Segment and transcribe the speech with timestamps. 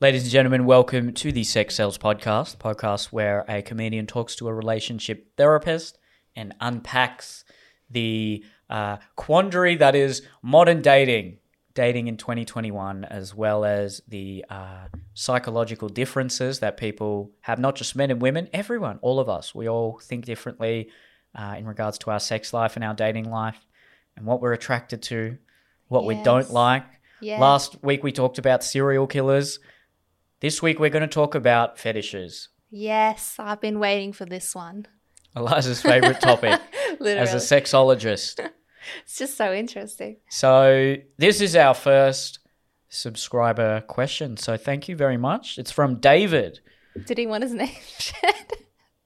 [0.00, 4.34] Ladies and gentlemen, welcome to the Sex Sales Podcast, a podcast where a comedian talks
[4.36, 5.98] to a relationship therapist
[6.34, 7.44] and unpacks
[7.88, 11.38] the uh, quandary that is modern dating,
[11.74, 17.94] dating in 2021, as well as the uh, psychological differences that people have, not just
[17.94, 19.54] men and women, everyone, all of us.
[19.54, 20.90] We all think differently
[21.36, 23.64] uh, in regards to our sex life and our dating life
[24.16, 25.38] and what we're attracted to,
[25.86, 26.84] what we don't like.
[27.20, 27.38] Yeah.
[27.38, 29.60] Last week we talked about serial killers.
[30.44, 32.50] This week we're going to talk about fetishes.
[32.70, 34.84] Yes, I've been waiting for this one.
[35.34, 36.60] Eliza's favorite topic
[37.00, 38.46] as a sexologist.
[39.04, 40.18] it's just so interesting.
[40.28, 42.40] So, this is our first
[42.90, 44.36] subscriber question.
[44.36, 45.56] So, thank you very much.
[45.56, 46.60] It's from David.
[47.06, 48.34] Did he want his name shared?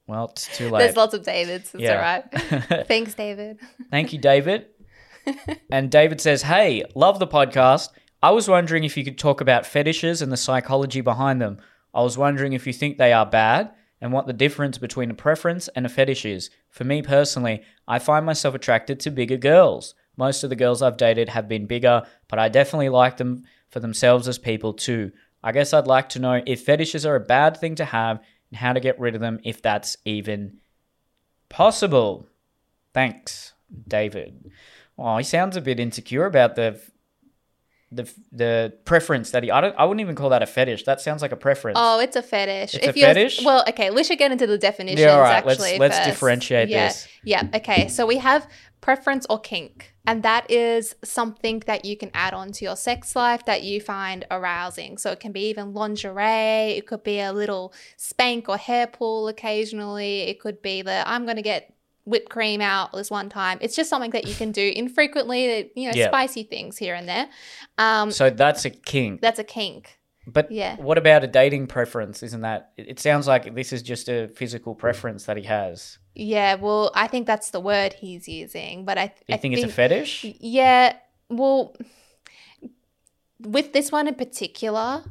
[0.09, 0.81] Well, it's too late.
[0.81, 1.73] There's lots of Davids.
[1.73, 1.95] It's Yeah.
[1.95, 2.89] all right.
[2.89, 3.61] Thanks, David.
[3.93, 4.67] Thank you, David.
[5.71, 7.91] and David says, Hey, love the podcast.
[8.23, 11.59] I was wondering if you could talk about fetishes and the psychology behind them.
[11.95, 15.15] I was wondering if you think they are bad and what the difference between a
[15.15, 16.51] preference and a fetish is.
[16.69, 19.95] For me personally, I find myself attracted to bigger girls.
[20.17, 23.79] Most of the girls I've dated have been bigger, but I definitely like them for
[23.79, 25.13] themselves as people too.
[25.45, 28.59] I guess I'd like to know if fetishes are a bad thing to have and
[28.59, 30.59] how to get rid of them if that's even
[31.49, 32.29] possible.
[32.93, 33.53] Thanks,
[33.87, 34.51] David.
[34.99, 36.81] Oh, he sounds a bit insecure about the
[37.91, 39.51] the the preference that he.
[39.51, 39.75] I don't.
[39.79, 40.85] I wouldn't even call that a fetish.
[40.85, 41.79] That sounds like a preference.
[41.81, 42.75] Oh, it's a fetish.
[42.75, 43.45] It's a you're- fetish?
[43.45, 45.79] Well, okay, we should get into the definitions Yeah, all right, let's- actually.
[45.79, 46.09] let's first.
[46.09, 46.89] differentiate yeah.
[46.89, 47.09] this.
[47.25, 47.49] Yeah.
[47.55, 47.89] Okay.
[47.89, 48.47] So we have
[48.83, 53.17] preference or kink, and that is something that you can add on to your sex
[53.17, 54.99] life that you find arousing.
[54.99, 56.77] So it can be even lingerie.
[56.77, 60.21] It could be a little spank or hair pull occasionally.
[60.23, 61.73] It could be the I'm going to get
[62.09, 63.59] whipped cream out this one time.
[63.61, 65.71] It's just something that you can do infrequently.
[65.77, 66.09] You know, Yeah.
[66.09, 67.29] spicy things here and there.
[67.77, 69.21] Um, so that's a kink.
[69.21, 69.99] that's a kink.
[70.27, 70.77] But yeah.
[70.77, 72.23] what about a dating preference?
[72.23, 72.73] Isn't that?
[72.77, 75.99] It sounds like this is just a physical preference that he has.
[76.15, 79.65] Yeah, well, I think that's the word he's using, but I, you I think, it's
[79.65, 80.27] a fetish?
[80.41, 80.97] Yeah,
[81.31, 81.75] well,
[83.41, 85.05] with this one in particular,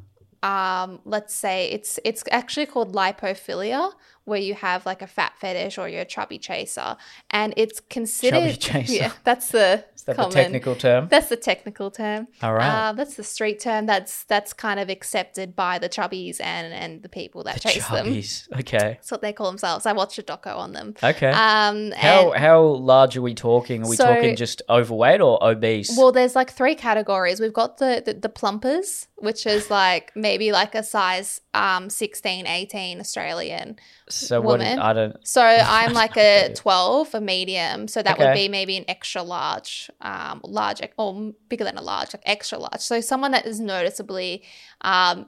[0.43, 3.91] um, let's say it's it's actually called lipophilia,
[4.25, 6.97] where you have like a fat fetish or you're a chubby chaser,
[7.31, 8.93] and it's considered chaser.
[8.93, 10.29] Yeah, that's the Is that common.
[10.31, 11.07] the technical term?
[11.09, 12.27] That's the technical term.
[12.43, 12.89] All right.
[12.89, 13.85] Uh, that's the street term.
[13.85, 17.87] That's that's kind of accepted by the chubbies and and the people that the chase
[17.87, 18.05] them.
[18.07, 18.47] chubbies.
[18.59, 18.77] Okay.
[18.99, 19.85] That's what they call themselves.
[19.85, 20.93] I watched a doco on them.
[21.03, 21.29] Okay.
[21.31, 23.83] Um, how how large are we talking?
[23.85, 25.95] Are we So- talking just overweight or obese?
[25.97, 27.39] Well, there's like three categories.
[27.39, 32.45] We've got the, the the plumpers, which is like maybe like a size um 16,
[32.47, 33.77] 18 Australian.
[34.09, 34.59] so what?
[34.59, 34.79] woman.
[34.79, 35.27] I don't.
[35.27, 37.87] So I'm like a 12, a medium.
[37.87, 42.13] So that would be maybe an extra large, um, large or bigger than a large,
[42.13, 42.79] like extra large.
[42.79, 44.43] So someone that is noticeably,
[44.81, 45.27] um,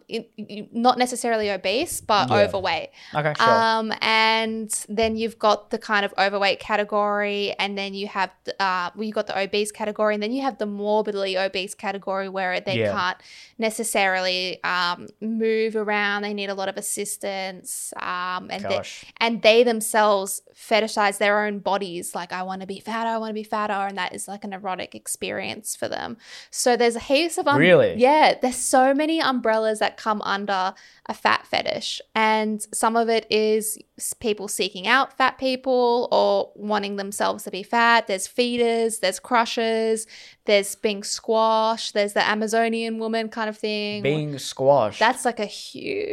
[0.72, 2.38] not necessarily obese, but Yeah.
[2.38, 2.90] overweight.
[3.16, 3.54] Okay, sure.
[3.54, 8.54] Um, and then you've got the kind of overweight category, and then you have the,
[8.62, 12.30] uh, well, you've got the obese category, and then you have the morbidly obese category
[12.30, 12.92] where they Yeah.
[12.94, 13.18] can't
[13.58, 16.19] necessarily um, move around.
[16.22, 18.76] They need a lot of assistance, um, and they,
[19.18, 22.14] and they themselves fetishize their own bodies.
[22.16, 24.44] Like I want to be fatter, I want to be fatter, and that is like
[24.44, 26.18] an erotic experience for them.
[26.52, 27.96] So there's a heaps of um- Really?
[27.98, 28.36] yeah.
[28.42, 30.74] There's so many umbrellas that come under
[31.08, 33.78] a fat fetish, and some of it is
[34.20, 38.08] people seeking out fat people or wanting themselves to be fat.
[38.08, 40.08] There's feeders, there's crushers,
[40.46, 44.02] there's being squashed, there's the Amazonian woman kind of thing.
[44.02, 45.00] Being squashed.
[45.00, 46.09] That's like a huge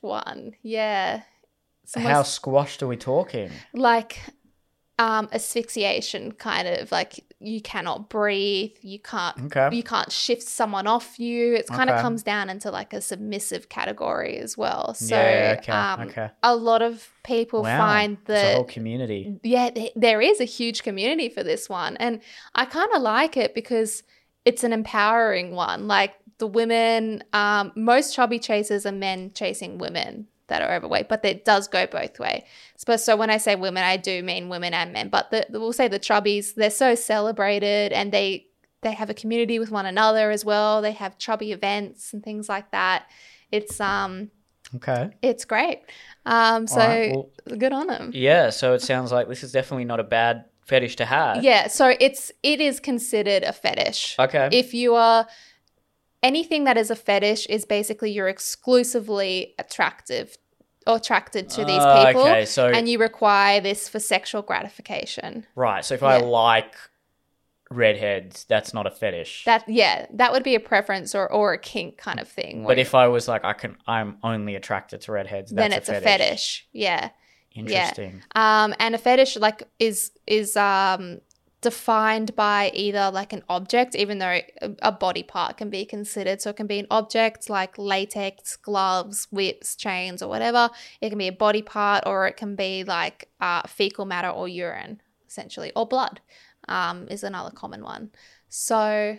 [0.00, 0.54] one.
[0.62, 1.22] Yeah.
[1.84, 3.50] Someone's- How squashed are we talking?
[3.72, 4.18] like
[4.96, 9.74] um asphyxiation kind of like you cannot breathe you can't Okay.
[9.76, 13.68] you can't shift someone off you it kind of comes down into like a submissive
[13.68, 15.56] category as well so yeah.
[15.58, 15.72] Okay.
[15.72, 16.30] um okay.
[16.44, 17.76] a lot of people Wow.
[17.76, 19.40] find It's a whole community.
[19.42, 22.20] yeah th- there is a huge community for this one and
[22.54, 24.04] i kind of like it because
[24.44, 30.26] it's an empowering one like the women um most chubby chasers are men chasing women
[30.48, 32.44] that are overweight but it does go both way
[32.76, 35.72] so, so when i say women i do mean women and men but the, we'll
[35.72, 38.46] say the chubbies they're so celebrated and they
[38.82, 42.48] they have a community with one another as well they have chubby events and things
[42.48, 43.06] like that
[43.50, 44.30] it's um
[44.74, 45.10] Okay.
[45.22, 45.82] it's great
[46.26, 48.50] um so right, well, good on them yeah.
[48.50, 51.44] So it sounds like this is definitely not a bad fetish to have.
[51.44, 54.16] Yeah, so it's it is considered a fetish.
[54.18, 54.48] Okay.
[54.50, 55.26] If you are
[56.30, 60.36] anything that is a fetish is basically you're exclusively attractive
[60.86, 62.44] or attracted to these Ah, people Okay.
[62.46, 65.46] So and you require this for sexual gratification.
[65.54, 65.84] right.
[65.84, 66.74] So if I like
[67.70, 69.44] redheads, that's not a fetish.
[69.44, 72.64] That yeah, that would be a preference or or a kink kind of thing.
[72.66, 75.88] but if I was like, I can, I'm only attracted to redheads, that's then it's
[75.88, 76.66] a fetish.
[76.72, 77.10] Yeah.
[77.54, 78.22] Interesting.
[78.34, 81.20] Um, and a fetish like is is um
[81.64, 84.38] defined by either like an object, even though
[84.80, 86.40] a- body part can be considered.
[86.40, 90.70] So it can be an object like latex, gloves, whips, chains, or whatever.
[91.00, 94.46] It can be a body part, or it can be like uh, fecal matter or
[94.48, 96.20] urine, essentially, or blood.
[96.68, 98.10] Um, is another common one.
[98.48, 99.18] So,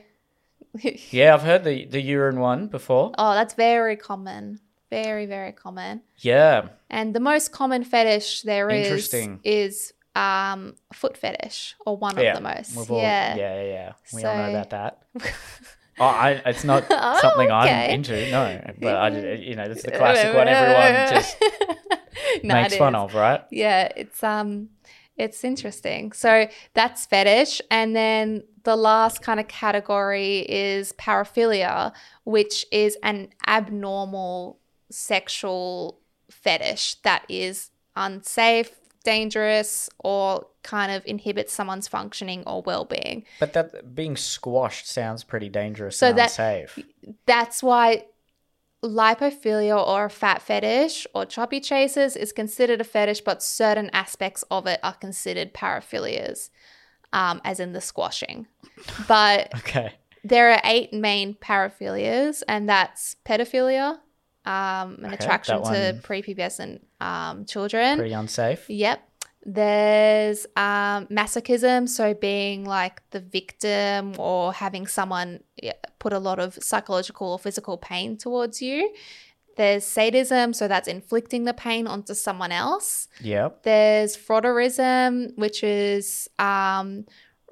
[1.12, 3.12] Yeah, I've heard the the urine one before.
[3.18, 4.60] oh, that's very common.
[4.92, 6.02] Very, very common.
[6.20, 6.70] Yeah.
[6.90, 9.40] And the most common fetish there is Interesting.
[9.44, 12.32] is um foot fetish or one yeah.
[12.32, 12.90] of the most.
[12.90, 13.36] All- yeah.
[13.36, 13.94] yeah, yeah.
[14.14, 15.04] We all know about that.
[15.98, 17.94] Oh, I, it's not Oh, something I'm okay.
[17.94, 18.74] into, no.
[18.82, 21.38] But I, you know, this is the classic one everyone just
[22.44, 23.42] No, makes fun of, right?
[23.50, 24.70] Yeah, it's um
[25.18, 26.12] it's interesting.
[26.12, 31.94] So that's fetish and then the last kind of category is paraphilia,
[32.26, 34.60] which is an abnormal
[34.90, 38.72] sexual fetish that is unsafe,
[39.06, 43.24] dangerous or kind of inhibits someone's functioning or well-being.
[43.40, 46.80] But that being squashed sounds pretty dangerous So and that- unsafe.
[47.26, 48.06] That's why
[48.84, 54.44] lipophilia or a fat fetish or chubby chasers is considered a fetish, but certain aspects
[54.52, 56.50] of it are considered paraphilias,
[57.14, 58.48] um, as in the squashing.
[59.08, 59.94] But Okay.
[60.24, 64.00] there are eight main paraphilias, and that's pedophilia,
[64.46, 67.98] um, an Okay, attraction to prepubescent um, children.
[67.98, 68.70] Pretty unsafe.
[68.70, 69.10] Yep.
[69.48, 75.42] There's um, masochism, so being like the victim or having someone
[76.00, 78.92] put a lot of psychological or physical pain towards you.
[79.56, 83.08] There's sadism, so that's inflicting the pain onto someone else.
[83.22, 83.64] Yep.
[83.64, 87.06] There's frotteurism, which is um,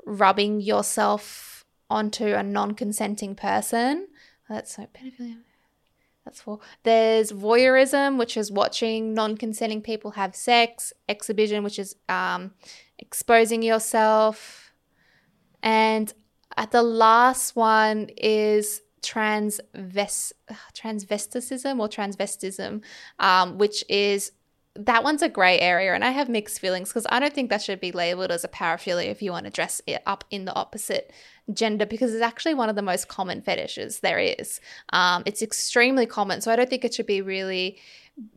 [0.06, 4.07] rubbing yourself onto a non consenting person.
[4.50, 5.38] That's so pedophilia.
[6.25, 6.60] That's four.
[6.84, 10.94] There's voyeurism, which is watching non consenting people have sex.
[11.10, 12.52] Exhibition, which is um,
[12.98, 14.74] exposing yourself.
[15.62, 16.14] And
[16.56, 20.31] at the last one is transvest
[20.74, 22.81] transvesticism or transvestism,
[23.19, 24.31] um, which is
[24.76, 27.62] that one's a gray area, and I have mixed feelings because I don't think that
[27.62, 30.56] should be labeled as a paraphilia if you want to dress it up in the
[30.56, 31.12] opposite
[31.51, 34.62] gender because it's actually one of the most common fetishes there is.
[34.92, 37.80] Um, it's extremely common, so I don't think it should be really.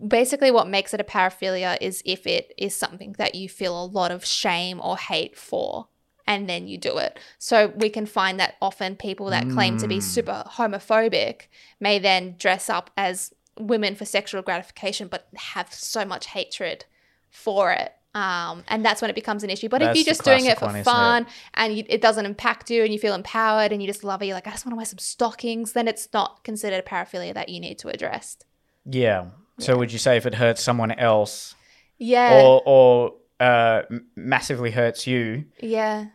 [0.08, 3.84] Basically, what makes it a paraphilia is if it is something that you feel a
[3.84, 5.88] lot of shame or hate for,
[6.26, 7.18] and then you do it.
[7.38, 10.02] So we can find that often people that claim to be Mm.
[10.02, 11.42] super homophobic
[11.78, 16.86] may then dress up as women for sexual gratification, but have so much hatred
[17.30, 17.95] for it.
[18.16, 19.68] Um, and that's when it becomes an issue.
[19.68, 20.84] But if you're just doing it for one, isn't it?
[20.90, 24.22] fun and you, it doesn't impact you and you feel empowered and you just love
[24.22, 26.88] it, you're like, I just want to wear some stockings, then it's not considered a
[26.88, 28.38] paraphilia that you need to address.
[28.86, 29.26] Yeah.
[29.58, 31.54] So would you say if it hurts someone else
[31.98, 32.40] Yeah.
[32.40, 33.82] or or uh,
[34.14, 36.06] massively hurts you, Yeah.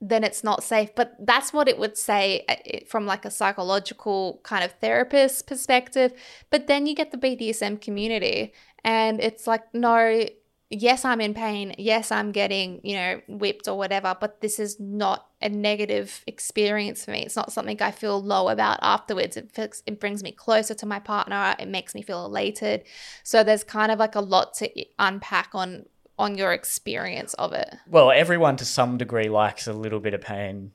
[0.00, 0.94] Then it's not safe.
[0.96, 2.56] But that's what it would say uh,
[2.88, 6.12] from like a psychological kind of therapist perspective.
[6.50, 8.52] But then you get the BDSM community
[8.84, 10.26] and it's like, no,
[10.70, 11.74] yes, I'm in pain.
[11.78, 17.04] Yes, I'm getting, you know, whipped or whatever, but this is not a negative experience
[17.04, 17.22] for me.
[17.22, 19.36] It's not something I feel low about afterwards.
[19.36, 21.54] It, fix- it brings me closer to my partner.
[21.58, 22.84] It makes me feel elated.
[23.22, 25.86] So there's kind of like a lot to unpack on
[26.18, 27.74] on your experience of it.
[27.86, 30.72] well, everyone to some degree likes a little bit of pain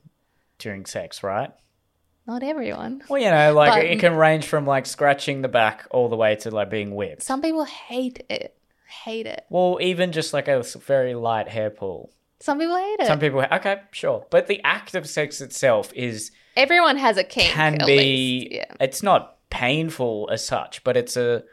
[0.58, 1.50] during sex, right?
[2.28, 3.02] Not everyone.
[3.08, 6.14] Well, you know, like But- it can range from like scratching the back all the
[6.14, 7.22] way to like being whipped.
[7.24, 8.56] Some people hate it.
[9.04, 9.44] Hate it.
[9.50, 12.12] well, even just like a very light hair pull.
[12.40, 13.06] Some people hate it.
[13.06, 17.50] Some people, okay, sure, but the act of sex itself is Everyone has a kink.
[17.50, 17.96] can be.
[17.96, 18.52] least.
[18.52, 18.74] Yeah.
[18.80, 21.44] It's not painful as such, but it's a.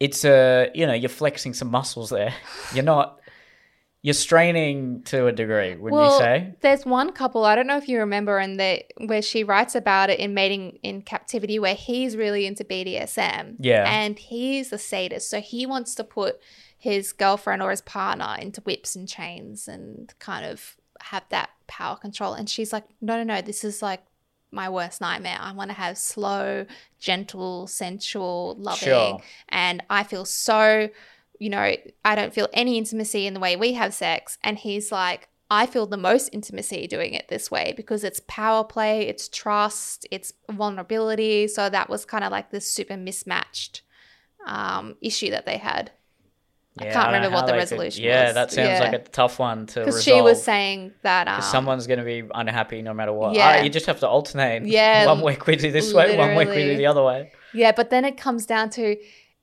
[0.00, 2.34] It's a you know you're flexing some muscles there.
[2.74, 3.20] You're not.
[4.04, 6.54] You're straining to a degree, wouldn't Well, you say?
[6.60, 10.10] There's one couple I don't know if you remember, and they where she writes about
[10.10, 13.56] it in Mating in Captivity, where he's really into BDSM.
[13.60, 13.84] Yeah.
[13.88, 16.40] and he's a sadist, so he wants to put
[16.76, 21.96] his girlfriend or his partner into whips and chains and kind of have that power
[21.96, 22.34] control.
[22.34, 24.02] And she's like, no, no, no, this is like
[24.50, 25.38] my worst nightmare.
[25.40, 26.66] I want to have slow,
[26.98, 29.20] gentle, sensual, loving, Sure.
[29.48, 30.88] and I feel so
[31.38, 31.74] you know,
[32.04, 34.38] I don't feel any intimacy in the way we have sex.
[34.44, 38.64] And he's like, I feel the most intimacy doing it this way because it's power
[38.64, 41.46] play, it's trust, it's vulnerability.
[41.48, 43.82] So that was kind of like this super mismatched
[44.46, 45.90] um, issue that they had.
[46.78, 48.34] I can't don't remember what the they could- resolution yeah, was.
[48.34, 48.78] that sounds Yeah.
[48.80, 50.16] like a tough one to because resolve.
[50.16, 53.34] she was saying that um, someone's going to be unhappy no matter what.
[53.34, 53.58] Yeah.
[53.58, 54.62] Ah, you just have to alternate.
[54.66, 57.30] Yeah, one week we do this way, one week we do the other way.
[57.52, 58.96] Yeah, but then it comes down to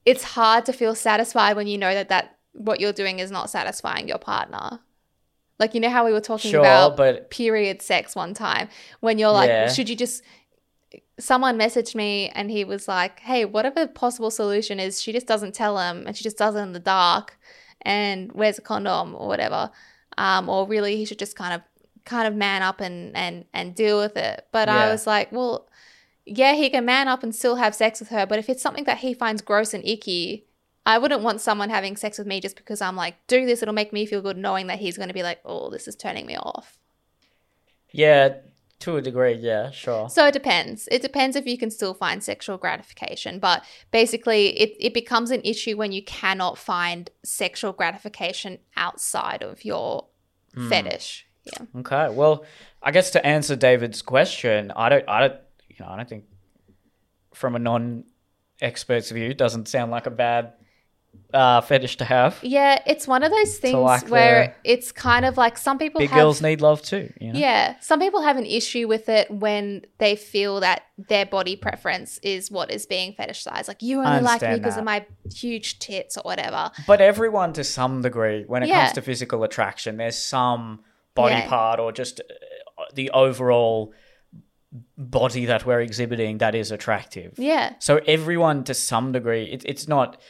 [0.05, 3.49] it's hard to feel satisfied when you know that that what you're doing is not
[3.49, 4.79] satisfying your partner.
[5.59, 8.69] Like you know how we were talking Sure, about but period sex one time
[9.01, 9.67] when you're like, Yeah.
[9.73, 10.23] should you just
[11.19, 15.53] someone messaged me and he was like, Hey, whatever possible solution is, she just doesn't
[15.53, 17.37] tell him and she just does it in the dark
[17.81, 19.71] and wears a condom or whatever.
[20.17, 21.61] Um, or really he should just kind of
[22.05, 24.47] kind of man up and and and deal with it.
[24.51, 25.68] But I was like, Well,
[26.29, 28.86] yeah, he can man up and still have sex with her, but if it's something
[28.86, 30.45] that he finds gross and icky,
[30.86, 33.74] I wouldn't want someone having sex with me just because I'm like, do this, it'll
[33.74, 36.25] make me feel good knowing that he's going to be like, oh, this is turning
[36.25, 36.77] me off.
[37.91, 38.36] yeah,
[38.79, 40.07] to a degree, yeah, sure.
[40.09, 40.88] So it depends.
[40.89, 43.38] It depends if you can still find sexual gratification.
[43.39, 49.65] But basically, it, it becomes an issue when you cannot find sexual gratification outside of
[49.65, 50.05] your
[50.55, 50.69] Hmm.
[50.69, 51.27] fetish.
[51.43, 51.65] Yeah.
[51.81, 52.07] Okay.
[52.09, 52.45] Well,
[52.81, 55.39] I guess to answer David's question, I don't, I don't,
[55.79, 56.25] you know, I don't think
[57.33, 60.53] from a non-expert's view, it doesn't sound like a bad
[61.33, 62.38] uh, fetish to have.
[62.41, 66.09] Yeah, it's one of those things like where it's kind of like some people Big
[66.09, 66.19] have.
[66.19, 67.12] girls need love too.
[67.19, 67.39] You know?
[67.39, 72.19] Yeah, some people have an issue with it when they feel that their body preference
[72.19, 73.67] is what is being fetishized.
[73.67, 76.71] Like you only like me because of my huge tits or whatever.
[76.88, 78.81] But everyone, to some degree, when it Yeah.
[78.86, 80.81] comes to physical attraction, there's some
[81.15, 81.50] body Yeah.
[81.50, 83.93] part or just uh, the overall
[84.97, 87.33] body that we're exhibiting that is attractive.
[87.39, 90.21] Yeah, So everyone, to some degree, it, it's not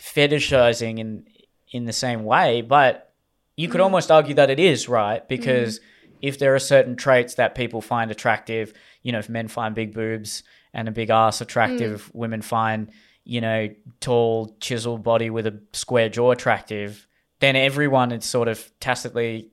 [0.00, 1.24] fetishizing in
[1.72, 3.12] in the same way, but
[3.56, 3.72] you Mm.
[3.72, 5.80] could almost argue that it is right because
[6.22, 9.92] if there are certain traits that people find attractive, you know, if men find big
[9.92, 12.14] boobs and a big ass attractive, Mm.
[12.14, 12.90] women find
[13.24, 13.68] you know
[14.00, 17.06] tall, chiseled body with a square jaw attractive,
[17.40, 19.50] then everyone is sort of tacitly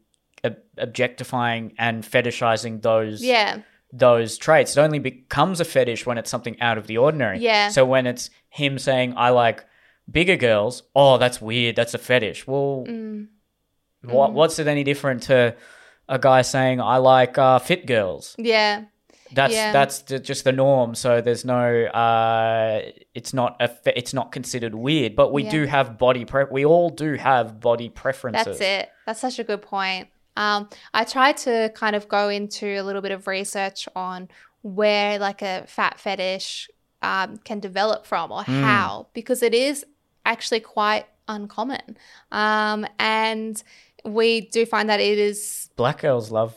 [0.77, 3.59] objectifying and fetishizing those yeah,
[3.95, 4.75] those traits.
[4.75, 7.37] It only becomes a fetish when it's something out of the ordinary.
[7.39, 7.69] Yeah.
[7.69, 9.63] So when it's him saying, I like
[10.09, 11.75] bigger girls, oh, that's weird.
[11.75, 12.47] That's a fetish.
[12.47, 13.27] Well, Mm.
[14.01, 15.55] what, what's it any different to
[16.09, 18.35] a guy saying, I like uh, fit girls?
[18.39, 18.85] yeah,
[19.31, 19.71] That's Yeah.
[19.71, 20.93] that's the, just the norm.
[20.95, 22.81] So there's no, uh,
[23.15, 25.15] it's not a, fe- it's not considered weird.
[25.15, 25.51] But we Yeah.
[25.51, 26.45] do have body pre.
[26.51, 28.45] We all do have body preferences.
[28.45, 28.89] that's it.
[29.05, 30.07] That's such a good point.
[30.35, 34.29] Um, I tried to kind of go into a little bit of research on
[34.61, 36.69] where like a fat fetish
[37.01, 38.61] um, can develop from or Hmm.
[38.63, 39.85] how, because it is
[40.25, 41.97] actually quite uncommon.
[42.31, 43.61] Um, and
[44.05, 46.55] we do find that it is, Black girls love.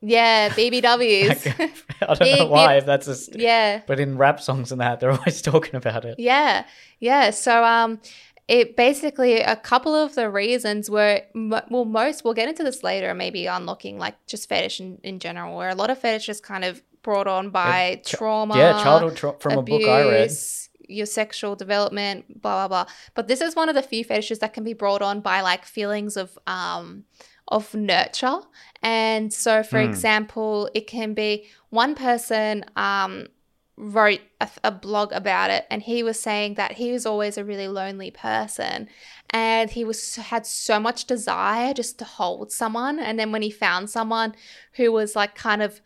[0.00, 1.46] yeah, BBWs.
[2.08, 2.76] I don't know why.
[2.76, 3.82] If that's a, st- yeah.
[3.86, 6.18] but in rap songs and that, they're always talking about it.
[6.18, 6.64] Yeah,
[6.98, 7.30] yeah.
[7.30, 8.00] So um,
[8.48, 13.14] it basically a couple of the reasons were well, most we'll get into this later.
[13.14, 16.64] Maybe unlocking like just fetish in, in general, where a lot of fetish is kind
[16.64, 18.56] of brought on by ch- trauma.
[18.56, 20.20] Yeah, childhood tra- from a book I read.
[20.24, 22.92] abuse, Your sexual development, blah blah blah.
[23.14, 25.64] But this is one of the few fetishes that can be brought on by like
[25.64, 27.04] feelings of um
[27.48, 28.40] of nurture.
[28.82, 29.84] And so, for Hmm.
[29.84, 33.28] example, it can be one person um
[33.76, 37.44] wrote a, a blog about it and he was saying that he was always a
[37.44, 38.86] really lonely person
[39.30, 43.50] and he was had so much desire just to hold someone and then when he
[43.50, 44.34] found someone
[44.74, 45.80] who was like kind of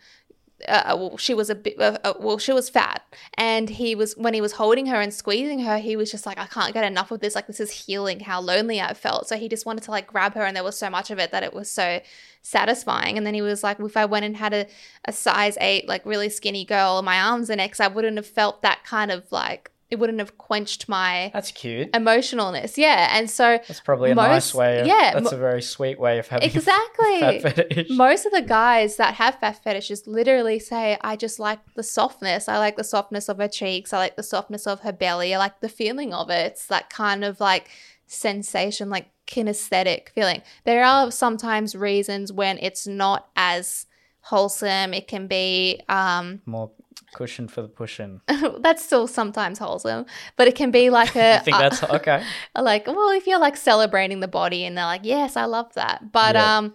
[0.68, 3.02] uh, well, she was a bit uh, uh, well she was fat.
[3.34, 6.38] And he was when he was holding her and squeezing her he was just like
[6.38, 7.34] i can't get enough of this.
[7.34, 9.28] Like this is healing how lonely i felt.
[9.28, 11.30] So he just wanted to like grab her and there was so much of it
[11.32, 12.00] that it was so
[12.42, 13.16] satisfying.
[13.16, 14.66] And then he was like if i went and had a,
[15.04, 18.26] a size 8 like really skinny girl in my arms and next i wouldn't have
[18.26, 21.92] felt that kind of like it wouldn't have quenched my That's cute.
[21.92, 24.80] emotionalness yeah and so That's probably a nice way.
[24.80, 27.90] Of, yeah, that's mo- a very sweet way of having exactly a fat fetish.
[27.90, 32.48] most of the guys that have fat fetishes literally say, I just like the softness.
[32.48, 33.92] I like the softness of her cheeks.
[33.92, 35.34] I like the softness of her belly.
[35.34, 36.52] I like the feeling of it.
[36.52, 37.68] It's that kind of like
[38.06, 40.42] sensation, like kinesthetic feeling.
[40.64, 43.86] There are sometimes reasons when it's not as
[44.20, 44.94] wholesome.
[44.94, 46.70] It can be, um, More
[47.14, 48.20] cushion for the pushing.
[48.60, 52.22] that's still sometimes wholesome, but it can be like a, I think that's okay.
[52.56, 56.10] like well if you're like celebrating the body and they're like yes i love that
[56.12, 56.58] but Yeah.
[56.58, 56.74] um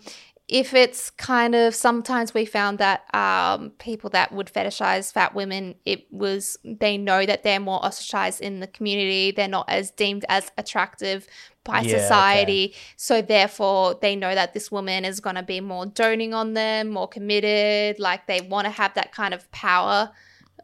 [0.51, 5.75] if it's kind of sometimes we found that um people that would fetishize fat women
[5.85, 9.31] it was they know that they're more ostracized in the community.
[9.31, 11.25] They're not as deemed as attractive
[11.63, 11.99] by Yeah, okay.
[11.99, 12.75] society.
[12.97, 16.89] So therefore they know that this woman is going to be more doting on them
[16.89, 20.11] more committed like they want to have that kind of power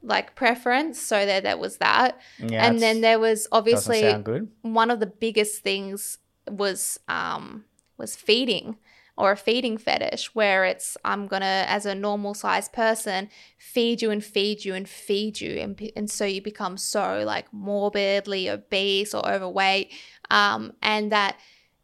[0.03, 1.01] like preference.
[1.01, 2.19] So there there was that.
[2.39, 4.01] Yeah, and then there was obviously
[4.63, 6.17] one of the biggest things
[6.49, 7.63] was um
[7.97, 8.75] was feeding
[9.17, 14.11] or a feeding fetish where it's I'm gonna as a normal sized person feed you
[14.11, 19.13] and feed you and feed you and, and so you become so like morbidly obese
[19.13, 19.91] or overweight
[20.29, 21.37] um, and that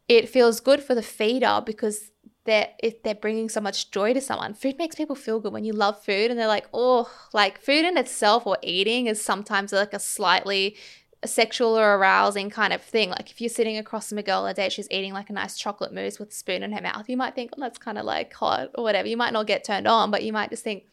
[0.08, 2.10] it feels good for the feeder because
[2.44, 4.54] they're if they're bringing so much joy to someone.
[4.54, 5.52] Food makes people feel good.
[5.52, 9.22] When you love food and they're like oh like food in itself or eating is
[9.22, 10.76] sometimes like a slightly
[11.26, 13.10] sexual or arousing kind of thing.
[13.10, 15.56] Like if you're sitting across from a girl a date, she's eating like a nice
[15.56, 18.04] chocolate mousse with a spoon in her mouth, you might think, oh, that's kind of
[18.04, 19.08] like hot or whatever.
[19.08, 20.84] You might not get turned on, but you might just think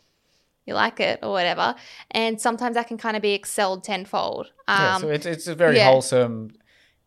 [0.65, 1.75] you like it or whatever.
[2.11, 4.51] And sometimes that can kind of be excelled tenfold.
[4.67, 5.89] Um, yeah, so it's it's a very yeah.
[5.89, 6.51] wholesome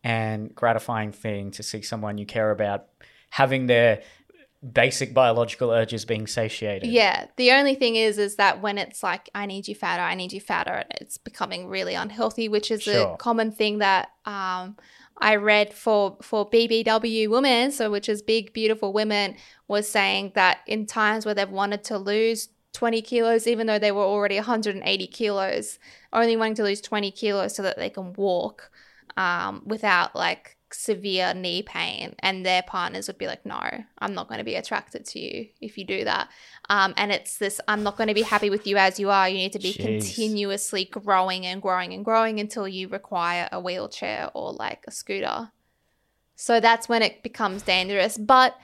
[0.03, 2.87] and gratifying thing to see someone you care about
[3.31, 4.01] having their
[4.73, 6.89] basic biological urges being satiated.
[6.89, 7.25] Yeah.
[7.35, 10.33] The only thing is, is that when it's like, I need you fatter, I need
[10.33, 13.13] you fatter, it's becoming really unhealthy, which is Sure.
[13.13, 14.75] a common thing that um,
[15.17, 19.35] I read for for BBW women, so which is big beautiful women,
[19.67, 23.91] was saying that in times where they've wanted to lose 20 kilos, even though they
[23.91, 25.79] were already 180 kilos,
[26.11, 28.69] only wanting to lose 20 kilos so that they can walk
[29.15, 33.61] um, without like severe knee pain, and their partners would be like, "No,
[33.99, 36.29] I'm not going to be attracted to you if you do that."
[36.69, 39.27] Um, and it's this: I'm not going to be happy with you as you are.
[39.29, 39.81] You need to be Jeez.
[39.81, 45.51] continuously growing and growing and growing until you require a wheelchair or like a scooter.
[46.35, 48.17] So that's when it becomes dangerous.
[48.17, 48.57] But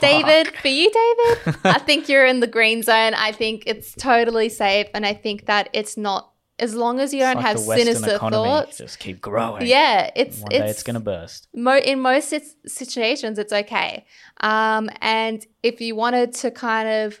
[0.00, 3.14] David, for you, David, I think you're in the green zone.
[3.14, 7.20] I think it's totally safe, and I think that it's not as long as you
[7.20, 8.78] It's don't like have sinister economy, thoughts.
[8.78, 9.66] Just keep growing.
[9.66, 11.48] Yeah, it's One it's day it's gonna burst.
[11.54, 14.04] mo- in most sit- situations it's okay
[14.40, 17.20] um, and if you wanted to kind of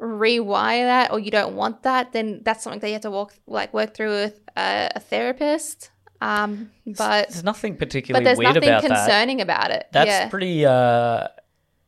[0.00, 3.32] rewire that or you don't want that then that's something that you have to walk
[3.46, 8.54] like work through with a, a therapist um, but There's nothing but particularly there's weird
[8.54, 8.88] nothing about that.
[8.88, 10.64] There's nothing concerning about it That's yeah pretty.
[10.66, 11.28] Uh,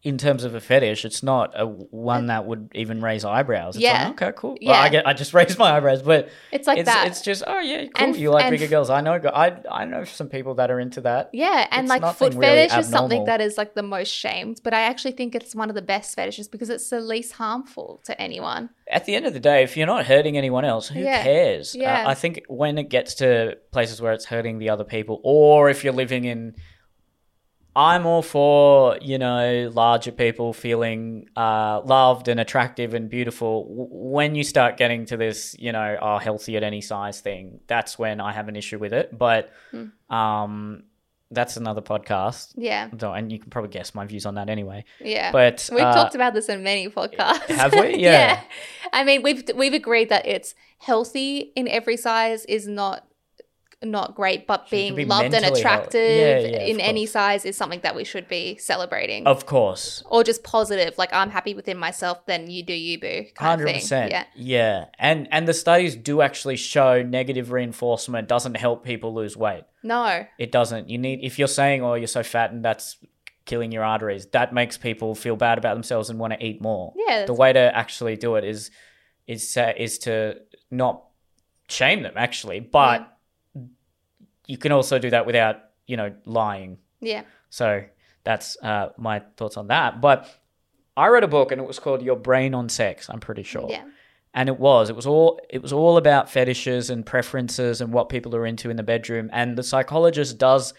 [0.07, 3.75] in terms of a fetish, it's not a one that would even raise eyebrows.
[3.77, 4.05] It's Yeah.
[4.09, 4.57] like, okay, cool.
[4.63, 4.89] Well, I Yeah.
[4.91, 5.07] get.
[5.07, 7.91] I just raised my eyebrows, but it's like it's that it's just oh yeah, cool.
[8.07, 8.89] And- you like bigger f- girls.
[8.89, 9.21] I know.
[9.35, 11.31] I I know some people that are into that.
[11.33, 14.61] yeah and it's like foot really fetish is something that is like the most shamed
[14.63, 18.01] but i actually think it's one of the best fetishes because it's the least harmful
[18.05, 21.01] to anyone At the end of the day, if you're not hurting anyone else, who
[21.01, 21.23] Yeah.
[21.25, 21.75] cares?
[21.75, 22.05] Uh, Yeah.
[22.07, 25.83] I think when it gets to places where it's hurting the other people, or if
[25.83, 26.55] you're living in,
[27.77, 33.65] I'm all for you know larger people feeling uh, loved and attractive and beautiful.
[33.69, 37.61] W- when you start getting to this, you know, oh, healthy at any size thing,
[37.67, 39.17] that's when I have an issue with it.
[39.17, 40.15] But Hmm.
[40.15, 40.85] um,
[41.33, 42.53] that's another podcast.
[42.57, 44.85] yeah and you can probably guess my views on that anyway.
[45.01, 47.47] yeah But We've uh, talked about this in many podcasts.
[47.49, 47.97] have we?
[48.09, 48.41] Yeah.
[48.93, 53.07] I mean, we've we've agreed that it's healthy in every size is not
[53.83, 57.81] not great, but being be loved and attractive Yeah, yeah, in any size is something
[57.81, 59.27] that we should be celebrating.
[59.27, 60.03] of course.
[60.07, 63.27] Or just positive, like I'm happy within myself, then you do you, boo.
[63.37, 64.11] Hundred percent.
[64.11, 64.25] Yeah.
[64.35, 69.65] Yeah, and and the studies do actually show negative reinforcement doesn't help people lose weight.
[69.83, 70.27] No.
[70.39, 70.89] It doesn't.
[70.89, 72.97] You need if you're saying, "Oh, you're so fat," and that's
[73.45, 74.27] killing your arteries.
[74.27, 76.93] That makes people feel bad about themselves and want to eat more.
[76.97, 77.27] Yeah.
[77.27, 78.71] The way to actually do it is
[79.27, 81.05] is uh, is to not
[81.69, 83.16] shame them actually, but
[84.47, 85.57] you can also do that without
[85.87, 86.79] you know lying.
[87.01, 87.23] Yeah.
[87.51, 87.85] So
[88.25, 90.01] that's uh, my thoughts on that.
[90.01, 90.29] But
[90.97, 93.09] I read a book and it was called Your Brain on Sex.
[93.09, 93.67] I'm pretty sure.
[93.71, 93.85] Yeah.
[94.35, 94.91] And it was.
[94.91, 95.41] It was all.
[95.49, 99.31] It was all about fetishes and preferences and what people are into in the bedroom.
[99.33, 100.75] And the psychologist does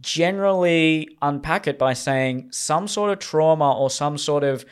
[0.00, 4.64] generally unpack it by saying some sort of trauma or some sort of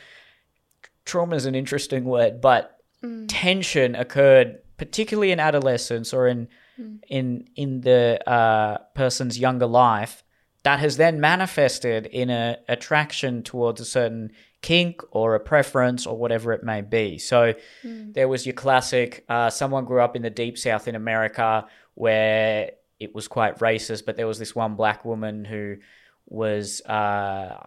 [1.05, 2.71] trauma is an interesting word, but
[3.03, 3.25] Mm.
[3.27, 6.47] tension occurred particularly in adolescence or in
[6.79, 6.99] Mm.
[7.07, 10.23] in in the uh, person's younger life
[10.63, 16.17] that has then manifested in a attraction towards a certain kink or a preference or
[16.17, 17.17] whatever it may be.
[17.17, 18.13] So Mm.
[18.13, 22.71] there was your classic uh, someone grew up in the deep south in America where
[22.99, 25.77] it was quite racist, but there was this one black woman who
[26.27, 27.63] was uh,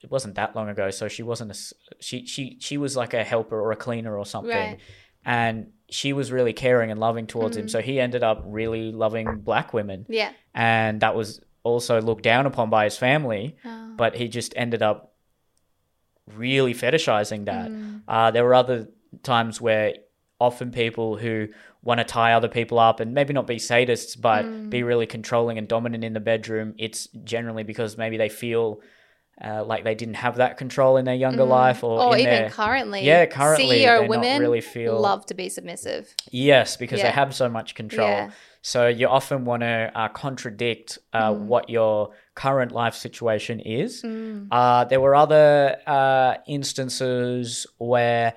[0.00, 1.56] it wasn't that long ago, so she wasn't a
[2.00, 4.78] she she she was like a helper or a cleaner or something, Right.
[5.24, 7.66] And she was really caring and loving towards him.
[7.66, 7.70] Mm.
[7.70, 10.32] So he ended up really loving black women, Yeah.
[10.54, 13.56] and that was also looked down upon by his family.
[13.64, 13.94] Oh.
[13.96, 15.12] But he just ended up
[16.34, 17.70] really fetishizing that.
[17.70, 18.02] Mm.
[18.06, 18.88] Uh, there were other
[19.22, 19.94] times where
[20.40, 21.48] often people who
[21.82, 24.70] want to tie other people up and maybe not be sadists, but Mm.
[24.70, 28.80] be really controlling and dominant in the bedroom, it's generally because maybe they feel
[29.44, 31.48] uh, like they didn't have that control in their younger Mm.
[31.48, 33.02] life or, or in even their currently.
[33.04, 36.12] Yeah, currently, CEO women really feel- love to be submissive.
[36.30, 38.08] yes because they have so much control.
[38.08, 38.30] Yeah.
[38.62, 41.38] So you often want to uh, contradict uh, Mm.
[41.46, 44.02] what your current life situation is.
[44.02, 44.48] Mm.
[44.50, 48.34] Uh, there were other uh, instances where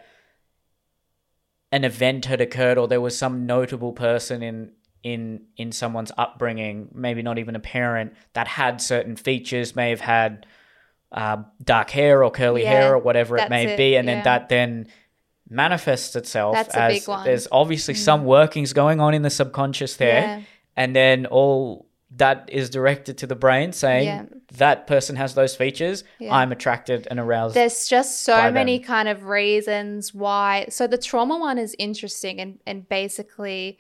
[1.72, 4.72] an event had occurred, or there was some notable person in
[5.04, 10.02] in in someone's upbringing, maybe not even a parent, that had certain features, may have
[10.02, 10.46] had
[11.12, 14.16] uh, dark hair or curly Yeah, hair or whatever it may it, be, and yeah.
[14.16, 14.88] then that then
[15.50, 17.20] manifests itself That's a as big one.
[17.22, 17.26] Mm.
[17.26, 20.42] there's obviously some workings going on in the subconscious there, Yeah.
[20.78, 24.26] and then all that is directed to the brain saying Yeah.
[24.58, 26.34] that person has those features Yeah.
[26.36, 28.54] i'm attracted and aroused There's just so them.
[28.54, 30.66] many kind of reasons why.
[30.70, 33.80] So the trauma one is interesting, and and basically,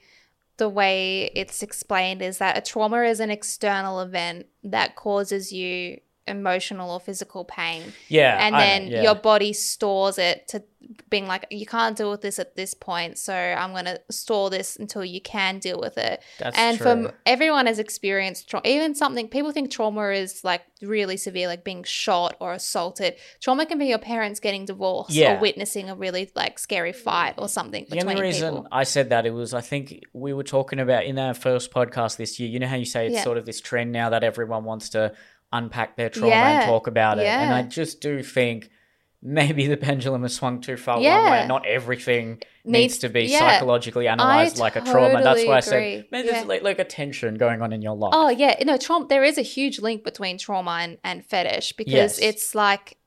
[0.57, 5.99] the way it's explained is that a trauma is an external event that causes you
[6.27, 9.01] emotional or physical pain, yeah and then yeah.
[9.03, 10.63] your body stores it to
[11.09, 14.75] being like you can't deal with this at this point, so I'm gonna store this
[14.75, 16.21] until you can deal with it.
[16.39, 16.83] That's and true.
[16.83, 21.63] from everyone has experienced trauma, even something people think trauma is like really severe, like
[21.63, 23.15] being shot or assaulted.
[23.41, 25.37] Trauma can be your parents getting divorced Yeah.
[25.37, 28.67] or witnessing a really like scary fight or something the only reason people.
[28.71, 32.17] I said that it was I think we were talking about in our first podcast
[32.17, 32.49] this year.
[32.49, 33.23] You know how you say it's Yeah.
[33.23, 35.13] sort of this trend now that everyone wants to
[35.51, 37.53] unpack their trauma Yeah, and talk about it, and.
[37.53, 38.69] I just do think
[39.23, 41.45] maybe the pendulum has swung too far one way.
[41.47, 43.39] Not everything needs, Needs- to be yeah.
[43.39, 45.13] psychologically analyzed like a trauma.
[45.21, 45.69] That's totally why I agree.
[45.69, 46.33] said maybe Yeah.
[46.33, 48.13] there's like, like a tension going on in your life.
[48.15, 49.05] Oh yeah, no trauma.
[49.07, 52.19] There is a huge link between trauma and, and fetish because Yes.
[52.19, 52.97] it's like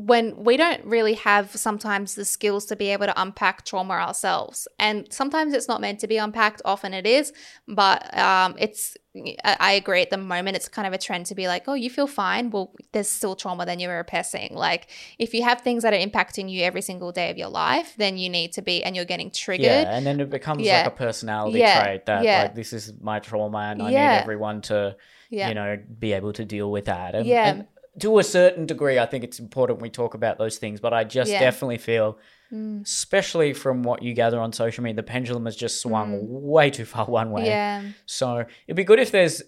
[0.00, 4.68] when we don't really have sometimes the skills to be able to unpack trauma ourselves,
[4.78, 6.62] and sometimes it's not meant to be unpacked.
[6.64, 7.32] Often it is,
[7.66, 8.96] but um, it's.
[9.42, 10.02] I agree.
[10.02, 12.50] At the moment, it's kind of a trend to be like, "Oh, you feel fine."
[12.50, 13.66] Well, there's still trauma.
[13.66, 14.54] Then you're repressing.
[14.54, 14.86] Like,
[15.18, 18.18] if you have things that are impacting you every single day of your life, then
[18.18, 19.64] you need to be, and you're getting triggered.
[19.64, 20.76] Yeah, and then it becomes Yeah.
[20.84, 22.42] like a personality Yeah, trait that yeah.
[22.42, 24.94] like this is my trauma and I need everyone to
[25.30, 27.16] you know be able to deal with that.
[27.16, 27.48] And, Yeah.
[27.50, 27.66] and
[28.00, 30.80] to a certain degree, I think it's important we talk about those things.
[30.80, 31.40] But I just Yeah.
[31.40, 32.18] definitely feel,
[32.52, 32.82] Mm.
[32.84, 36.84] especially from what you gather on social media, the pendulum has just swung way too
[36.84, 37.42] far one way.
[37.42, 37.46] Mm.
[37.46, 37.82] Yeah.
[38.06, 39.42] So it'd be good if there's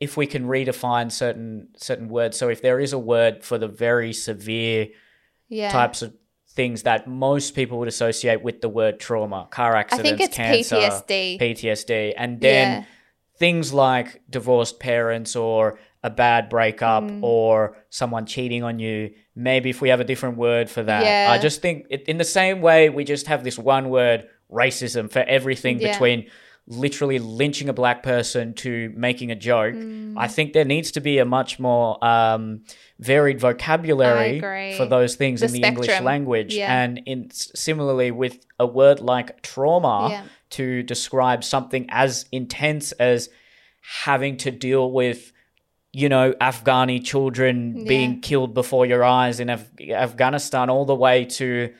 [0.00, 2.36] if we can redefine certain certain words.
[2.38, 4.88] So if there is a word for the very severe
[5.48, 5.68] Yeah.
[5.70, 6.14] types of
[6.52, 11.38] things that most people would associate with the word trauma, car accidents, cancer, PTSD.
[11.38, 12.84] PTSD, and then Yeah.
[13.38, 17.22] things like divorced parents or a bad breakup Mm.
[17.22, 19.10] or someone cheating on you.
[19.36, 21.28] Maybe if we have a different word for that, Yeah.
[21.30, 25.10] I just think it, in the same way we just have this one word racism
[25.10, 25.92] for everything Yeah.
[25.92, 26.26] between
[26.66, 29.74] literally lynching a black person to making a joke.
[29.74, 30.14] Mm.
[30.16, 32.60] I think there needs to be a much more um,
[32.98, 34.40] varied vocabulary
[34.76, 36.82] for those things The in the English language, Yeah.
[36.82, 40.22] and in similarly with a word like trauma Yeah.
[40.50, 43.28] to describe something as intense as
[44.04, 45.32] having to deal with
[45.92, 47.84] you know afghani children Yeah.
[47.88, 51.72] being killed before your eyes in Af- afghanistan all the way to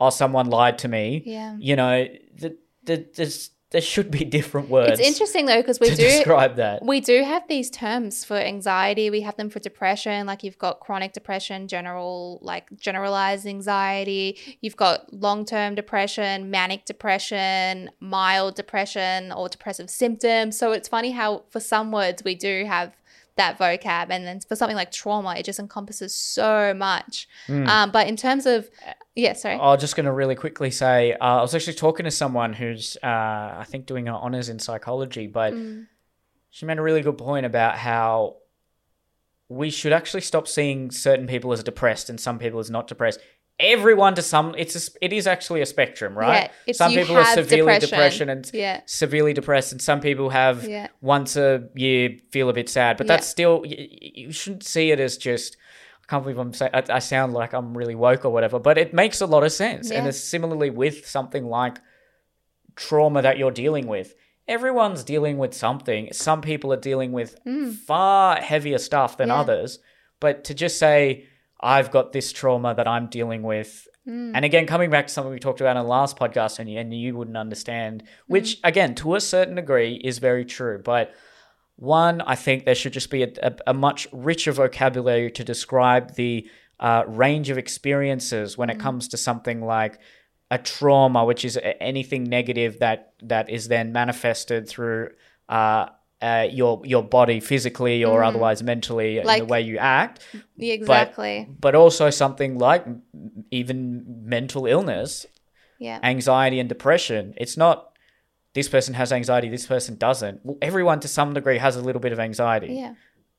[0.00, 1.56] oh someone lied to me Yeah.
[1.58, 5.90] you know the, the, there's, there should be different words It's interesting though because we
[5.90, 9.10] do describe that we do have these terms for anxiety.
[9.10, 14.36] We have them for depression, like you've got chronic depression, general like generalized anxiety.
[14.60, 20.58] You've got long-term depression, manic depression, mild depression, or depressive symptoms.
[20.58, 22.96] So it's funny how for some words we do have
[23.36, 27.28] that vocab, and then for something like trauma, it just encompasses so much.
[27.46, 27.66] Hmm.
[27.66, 28.68] Um, but in terms of
[29.14, 29.54] yeah, sorry.
[29.56, 32.52] I was just going to really quickly say uh, I was actually talking to someone
[32.52, 35.86] who's, uh, I think, doing her honors in psychology, but Mm.
[36.50, 38.36] she made a really good point about how
[39.48, 43.18] we should actually stop seeing certain people as depressed and some people as not depressed.
[43.60, 46.44] Everyone to some, it's a, it is actually a spectrum, right?
[46.44, 47.88] Yeah, it's some people are have severely depression.
[47.90, 48.80] depression and Yeah.
[48.86, 50.88] severely depressed, and some people have Yeah.
[51.00, 52.96] once a year feel a bit sad.
[52.96, 53.76] But that's still you,
[54.26, 55.56] you shouldn't see it as just.
[56.02, 56.72] I can't believe I'm saying.
[56.74, 59.92] I, sound like I'm really woke or whatever, but it makes a lot of sense.
[59.92, 61.78] And it's similarly with something like
[62.76, 64.14] trauma that you're dealing with.
[64.48, 66.08] Everyone's dealing with something.
[66.12, 67.36] Some people are dealing with
[67.86, 69.38] far heavier stuff than Mm.
[69.38, 69.78] Others.
[70.18, 71.26] But to just say,
[71.60, 73.86] I've got this trauma that I'm dealing with.
[74.08, 74.32] Mm.
[74.34, 76.78] And again, coming back to something we talked about in the last podcast, and you,
[76.78, 78.06] and you wouldn't understand, Mm.
[78.28, 80.80] which again, to a certain degree, is very true.
[80.82, 81.12] But
[81.76, 86.14] one, I think there should just be a, a, a much richer vocabulary to describe
[86.14, 88.80] the uh, range of experiences when it Mm.
[88.80, 89.98] comes to something like
[90.50, 95.10] a trauma, which is anything negative that that is then manifested through
[95.48, 95.86] uh,
[96.22, 99.38] uh, your your body physically or otherwise mentally in Mm.
[99.38, 100.20] The way you act,
[100.58, 101.48] exactly.
[101.58, 102.84] but also something like
[103.50, 105.26] even mental illness,
[105.78, 105.98] yeah.
[106.02, 107.34] anxiety, and depression.
[107.36, 107.86] It's not
[108.52, 110.40] this person has anxiety, this person doesn't.
[110.44, 112.94] Well, everyone to some degree has a little bit of anxiety, Yeah.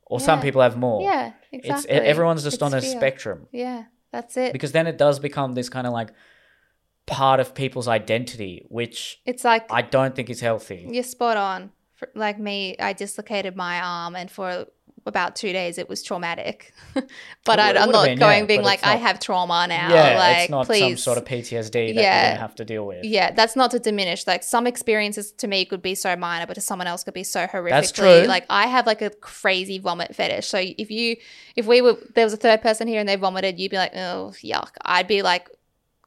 [0.05, 1.01] or some people have more.
[1.03, 1.33] Yeah.
[1.51, 1.91] Exactly.
[1.95, 3.83] e- everyone's just It's on a spectrum Yeah.
[4.11, 4.53] That's it.
[4.53, 6.11] because then it does become this kind of like
[7.05, 10.87] part of people's identity, which It's like I don't think is healthy.
[10.89, 11.71] You're spot on.
[12.15, 14.65] Like me, I dislocated my arm, and for
[15.05, 16.73] about two days, it was traumatic.
[16.93, 19.91] but I, would've not been, going yeah, being like, it's I have trauma now.
[19.93, 20.79] yeah, like, it's not please.
[20.81, 22.29] some sort of PTSD that you're Yeah.
[22.31, 23.03] gonna have to deal with.
[23.03, 24.27] Yeah, that's not to diminish.
[24.27, 27.23] Like some experiences to me could be so minor, but to someone else could be
[27.23, 27.93] so horrifically.
[27.93, 28.27] true.
[28.27, 30.47] Like I have like a crazy vomit fetish.
[30.47, 31.15] So if you,
[31.55, 33.95] if we were, there was a third person here and they vomited, you'd be like,
[33.95, 34.71] oh yuck.
[34.83, 35.49] I'd be like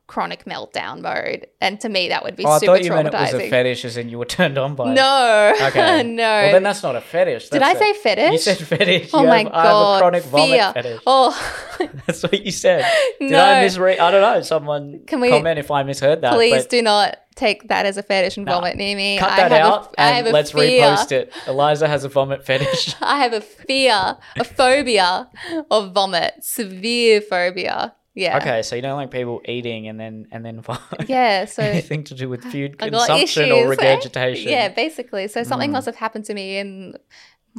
[0.07, 3.09] chronic meltdown mode, and to me that would be Oh, I super thought you meant
[3.09, 4.95] it was a fetish, as in you were turned on by it.
[4.95, 6.03] no, Okay.
[6.05, 6.23] no.
[6.23, 7.49] Well, then that's not a fetish.
[7.49, 8.33] Did I a- say fetish?
[8.33, 9.11] You said fetish.
[9.15, 9.55] Oh You my have- god!
[9.55, 10.31] I have a chronic fear.
[10.31, 11.01] vomit fetish.
[11.07, 11.69] Oh,
[12.07, 12.85] That's what you said.
[13.19, 13.43] Did No.
[13.43, 13.99] I misread?
[13.99, 14.41] I don't know.
[14.43, 16.35] Someone Can we- comment if I misheard that.
[16.35, 18.53] please but do not take that as a fetish and No.
[18.61, 19.19] vomit near me.
[19.19, 20.83] cut I that have out I have and a let's fear.
[20.83, 21.33] repost it.
[21.49, 22.95] Eliza has a vomit fetish.
[23.01, 25.29] I have a fear, a phobia
[25.71, 27.95] of vomit, severe phobia.
[28.15, 28.37] Yeah.
[28.39, 30.63] okay, so you don't like people eating and then and then.
[31.09, 31.47] Yeah.
[31.47, 34.51] So anything to do with food consumption or regurgitation.
[34.51, 35.27] Yeah, basically.
[35.29, 35.75] So something Mm.
[35.75, 36.97] must have happened to me, and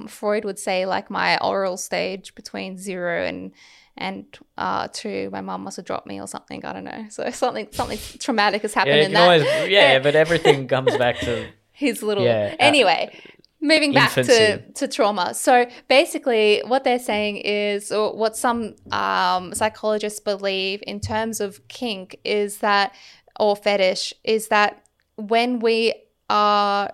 [0.08, 3.52] Freud would say like my oral stage between zero and
[3.98, 4.26] and
[4.58, 5.30] uh, two.
[5.32, 6.64] My mum must have dropped me or something.
[6.66, 7.06] I don't know.
[7.10, 9.22] So something something traumatic has happened you in that.
[9.24, 13.14] always, yeah, but everything comes back to his little Yeah, uh, anyway
[13.66, 15.34] moving back to, to trauma.
[15.34, 21.68] So basically what they're saying is or what some um, psychologists believe in terms of
[21.68, 22.94] kink is that
[23.40, 24.86] or fetish is that
[25.18, 25.94] when we
[26.30, 26.92] are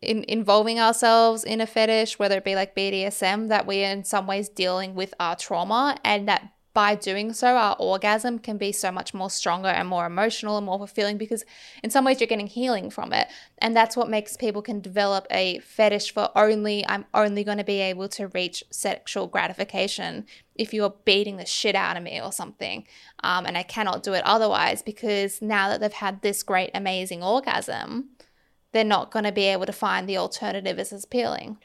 [0.00, 4.04] in, involving ourselves in a fetish whether it be like bdsm that we are in
[4.04, 8.70] some ways dealing with our trauma and that by doing so, our orgasm can be
[8.70, 11.44] so much more stronger and more emotional and more fulfilling because,
[11.82, 13.26] in some ways, you're getting healing from it.
[13.58, 17.64] And that's what makes people can develop a fetish for only, I'm only going to
[17.64, 22.30] be able to reach sexual gratification if you're beating the shit out of me or
[22.30, 22.86] something.
[23.24, 27.24] Um, and I cannot do it otherwise because now that they've had this great, amazing
[27.24, 28.10] orgasm,
[28.70, 31.58] they're not going to be able to find the alternative as appealing.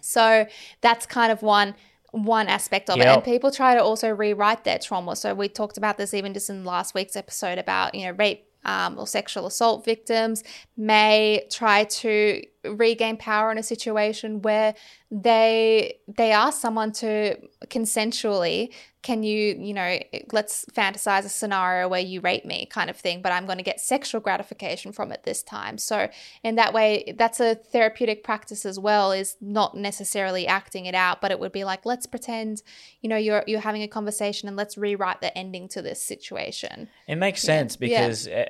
[0.00, 0.46] So
[0.82, 1.74] that's kind of one
[2.12, 3.06] one aspect of it.
[3.06, 5.16] And people try to also rewrite their trauma.
[5.16, 8.46] So we talked about this even just in last week's episode about, you know, rape
[8.66, 10.42] um, or sexual assault victims
[10.76, 14.74] may try to regain power in a situation where
[15.10, 18.72] they they ask someone to consensually
[19.06, 20.00] can you you know
[20.32, 23.62] let's fantasize a scenario where you rape me kind of thing but i'm going to
[23.62, 26.08] get sexual gratification from it this time so
[26.42, 31.20] in that way that's a therapeutic practice as well is not necessarily acting it out
[31.20, 32.62] but it would be like let's pretend
[33.00, 36.88] you know you're you're having a conversation and let's rewrite the ending to this situation
[37.06, 37.86] It makes sense Yeah.
[37.88, 38.46] because uh,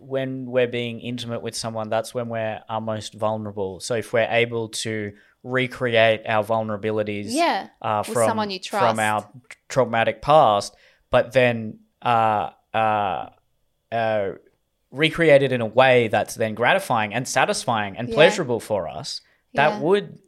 [0.00, 3.80] when we're being intimate with someone, that's when we're our most vulnerable.
[3.80, 9.28] So if we're able to recreate our vulnerabilities yeah uh, from someone you from our
[9.68, 10.74] traumatic past,
[11.10, 13.28] but then uh, uh,
[13.92, 14.30] uh,
[14.90, 18.14] recreate it in a way that's then gratifying and satisfying and Yeah.
[18.14, 19.20] pleasurable for us,
[19.54, 19.80] that Yeah.
[19.80, 20.18] would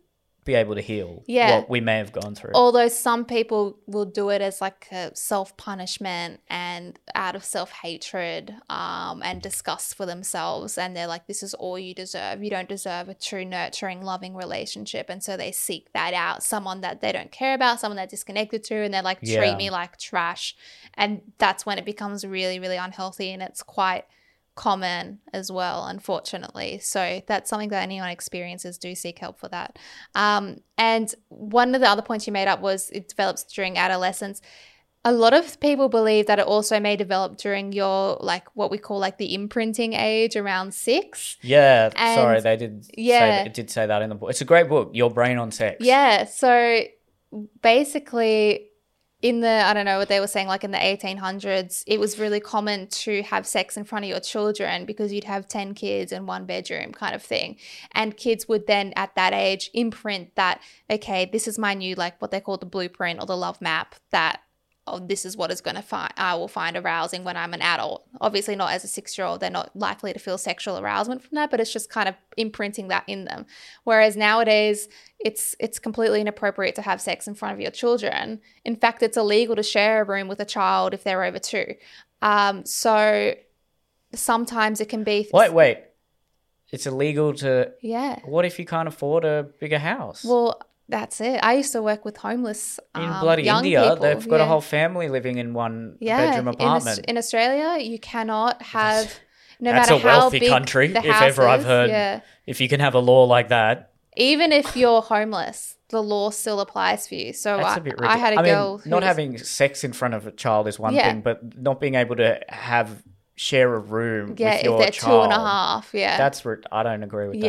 [0.44, 1.56] be able to heal Yeah.
[1.58, 2.52] what we may have gone through.
[2.54, 9.22] although some people will do it as like a self-punishment and out of self-hatred um,
[9.22, 13.08] and disgust for themselves and they're like this is all you deserve you don't deserve
[13.08, 17.30] a true nurturing loving relationship and so they seek that out someone that they don't
[17.32, 19.56] care about someone they're disconnected to and they're like treat Yeah.
[19.56, 20.56] me like trash
[20.94, 24.04] and that's when it becomes really really unhealthy and it's quite
[24.60, 29.78] common as well unfortunately so that's something that anyone experiences do seek help for that
[30.14, 34.42] um, and one of the other points you made up was it develops during adolescence
[35.02, 38.76] a lot of people believe that it also may develop during your like what we
[38.76, 42.86] call like the imprinting age around six yeah, and- sorry, they did.
[42.94, 43.44] Yeah.
[43.44, 44.28] it did say that in the book.
[44.28, 45.78] It's a great book, Your Brain on Sex.
[45.80, 46.26] Yeah.
[46.26, 46.82] So
[47.62, 48.69] basically,
[49.22, 52.18] in the, I don't know what they were saying, like in the 1800s, it was
[52.18, 56.10] really common to have sex in front of your children because you'd have 10 kids
[56.10, 57.56] in one bedroom kind of thing.
[57.92, 62.20] And kids would then, at that age, imprint that, okay, this is my new, like
[62.20, 64.40] what they call the blueprint or the love map that.
[64.86, 66.12] Oh, this is what is going to find.
[66.16, 68.06] I will find arousing when I'm an adult.
[68.20, 69.38] Obviously, not as a six-year-old.
[69.40, 72.88] They're not likely to feel sexual arousement from that, but it's just kind of imprinting
[72.88, 73.46] that in them.
[73.84, 74.88] Whereas nowadays,
[75.18, 78.40] it's it's completely inappropriate to have sex in front of your children.
[78.64, 81.74] In fact, it's illegal to share a room with a child if they're over two.
[82.22, 83.34] Um, so
[84.14, 85.78] sometimes it can be Wait, wait.
[86.72, 87.72] It's illegal to.
[87.82, 88.20] yeah.
[88.24, 90.24] What if you can't afford a bigger house?
[90.24, 91.40] Well, that's it.
[91.42, 93.96] I used to work with homeless in um, bloody young India, people.
[93.96, 94.42] they've got yeah.
[94.44, 96.98] a whole family living in one yeah bedroom in apartment.
[97.06, 99.12] In, Australia, you cannot have
[99.60, 101.90] no That's matter a how wealthy country, if house ever I've heard.
[101.90, 102.20] Yeah.
[102.46, 106.60] If you can have a law like that, Even if you're homeless, the law still
[106.60, 107.32] applies for you.
[107.32, 109.38] So that's I, a bit I had a I mean, girl who not was- having
[109.38, 111.08] sex in front of a child is one Yeah.
[111.10, 113.02] thing, but not being able to have
[113.36, 115.22] share a room yeah, with if your they're child.
[115.22, 117.46] two and a half, yeah, That's I don't agree with that.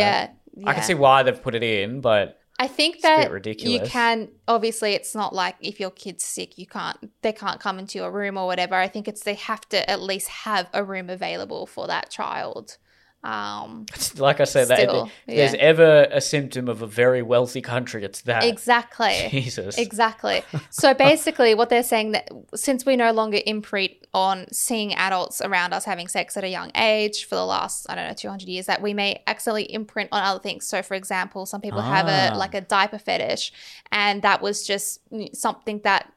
[0.56, 3.44] yeah, I can see why they've put it in, but I think It's a bit
[3.44, 7.60] that you can obviously it's not like if your kid's sick you can't they can't
[7.60, 8.76] come into your room or whatever.
[8.76, 12.78] I think it's they have to at least have a room available for that child.
[13.24, 13.86] Um
[14.18, 18.22] like I said, that if there's ever a symptom of a very wealthy country, it's
[18.22, 18.44] that.
[18.44, 19.28] exactly.
[19.30, 19.78] Jesus.
[19.78, 20.44] Exactly.
[20.72, 25.74] So basically, what they're saying that since we no longer imprint on seeing adults around
[25.74, 28.66] us having sex at a young age for the last I don't know 200 years,
[28.66, 30.66] that we may accidentally imprint on other things.
[30.66, 32.32] So, for example, some people have Ah.
[32.34, 33.54] a like a diaper fetish,
[33.92, 35.00] and that was just
[35.34, 36.12] something that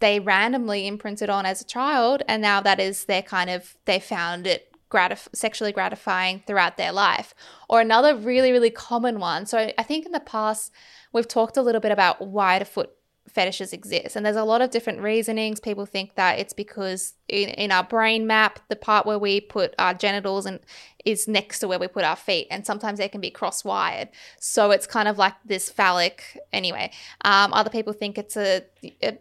[0.00, 3.98] they randomly imprinted on as a child, and now that is their kind of they
[3.98, 7.34] found it gratif- sexually gratifying throughout their life.
[7.68, 9.46] Or another really really common one.
[9.46, 10.72] So I think in the past
[11.12, 12.90] we've talked a little bit about why do foot
[13.28, 17.48] fetishes exist and there's a lot of different reasonings people think that it's because in,
[17.50, 20.58] in our brain map the part where we put our genitals and
[21.04, 24.08] is next to where we put our feet and sometimes they can be cross-wired.
[24.38, 26.90] So it's kind of like this phallic anyway.
[27.24, 28.62] Um, other people think it's a,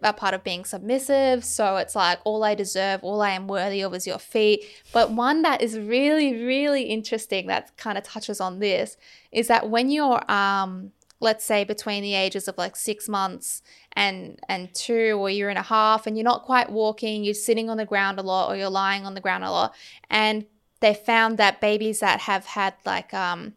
[0.03, 3.81] a part of being submissive so it's like all i deserve all i am worthy
[3.81, 4.65] of is your feet.
[4.93, 8.97] But one that is really really interesting that kind of touches on this
[9.31, 10.91] is that when you're um
[11.21, 13.61] let's say between the ages of like six months
[13.93, 17.69] and and two or year and a half and you're not quite walking you're sitting
[17.69, 19.73] on the ground a lot or you're lying on the ground a lot
[20.09, 20.45] and
[20.81, 23.53] they found that babies that have had like um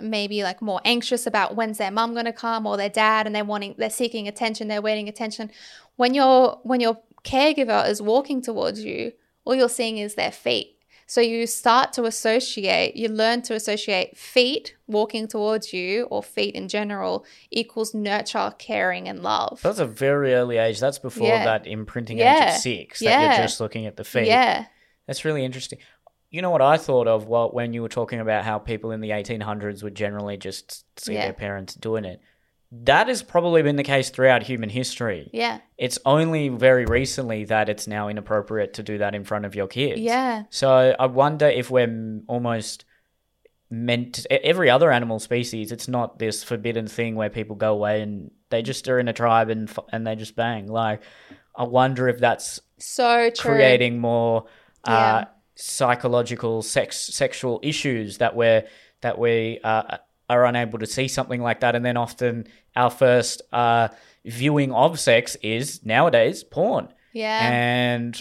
[0.00, 3.34] maybe like more anxious about when's their mom going to come or their dad and
[3.34, 5.50] they're wanting they're seeking attention they're waiting attention
[5.96, 9.12] when your when your caregiver is walking towards you
[9.44, 14.16] all you're seeing is their feet so you start to associate, you learn to associate
[14.16, 19.58] feet walking towards you or feet in general equals nurture, caring, and love.
[19.60, 20.78] That's a very early age.
[20.78, 21.44] That's before Yeah.
[21.46, 23.00] that imprinting age of six.
[23.00, 23.22] That Yeah.
[23.38, 24.28] you're just looking at the feet.
[24.28, 24.66] Yeah.
[25.08, 25.80] That's really interesting.
[26.30, 29.00] You know what I thought of well, when you were talking about how people in
[29.00, 31.24] the 1800s would generally just see Yeah.
[31.24, 32.20] their parents doing it.
[32.72, 35.28] That has probably been the case throughout human history.
[35.32, 35.58] Yeah.
[35.76, 39.66] It's only very recently that it's now inappropriate to do that in front of your
[39.66, 40.00] kids.
[40.00, 40.44] Yeah.
[40.50, 42.84] So I wonder if we're almost
[43.70, 45.72] meant to, every other animal species.
[45.72, 49.12] It's not this forbidden thing where people go away and they just are in a
[49.12, 50.68] tribe and and they just bang.
[50.68, 51.02] Like
[51.56, 53.50] I wonder if that's So true.
[53.52, 54.44] creating more
[54.84, 55.24] uh, Yeah.
[55.60, 58.64] Psychological sex sexual issues that we're
[59.02, 62.46] that we uh, are unable to see something like that, and then often
[62.76, 63.88] our first uh,
[64.24, 67.48] viewing of sex is nowadays porn, Yeah.
[67.50, 68.20] and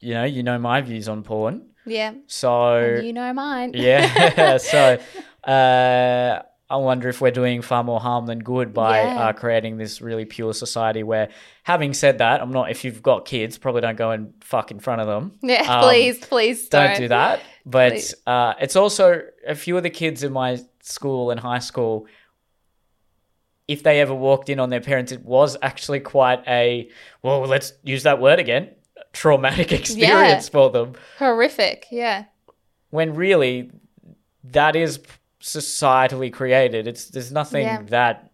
[0.00, 2.12] you know you know my views on porn, yeah.
[2.26, 3.72] so And you know mine.
[3.74, 4.98] yeah, so.
[5.46, 9.28] Uh, I wonder if we're doing far more harm than good by Yeah.
[9.28, 11.04] uh, creating this really pure society.
[11.04, 11.28] Where,
[11.62, 12.70] having said that, I'm not.
[12.70, 15.38] If you've got kids, probably don't go and fuck in front of them.
[15.42, 15.62] Yeah.
[15.62, 16.88] Um, please, please don't.
[16.88, 17.40] don't do that.
[17.64, 22.06] But uh, it's also a few of the kids in my school and high school.
[23.68, 26.88] If they ever walked in on their parents, it was actually quite a
[27.22, 27.40] well.
[27.42, 28.70] Let's use that word again.
[29.12, 30.94] Traumatic experience for them.
[31.18, 31.86] Horrific.
[31.90, 32.24] Yeah.
[32.90, 33.70] When really,
[34.44, 35.00] that is
[35.46, 36.86] societally created.
[36.88, 37.82] It's there's nothing Yeah.
[37.88, 38.30] that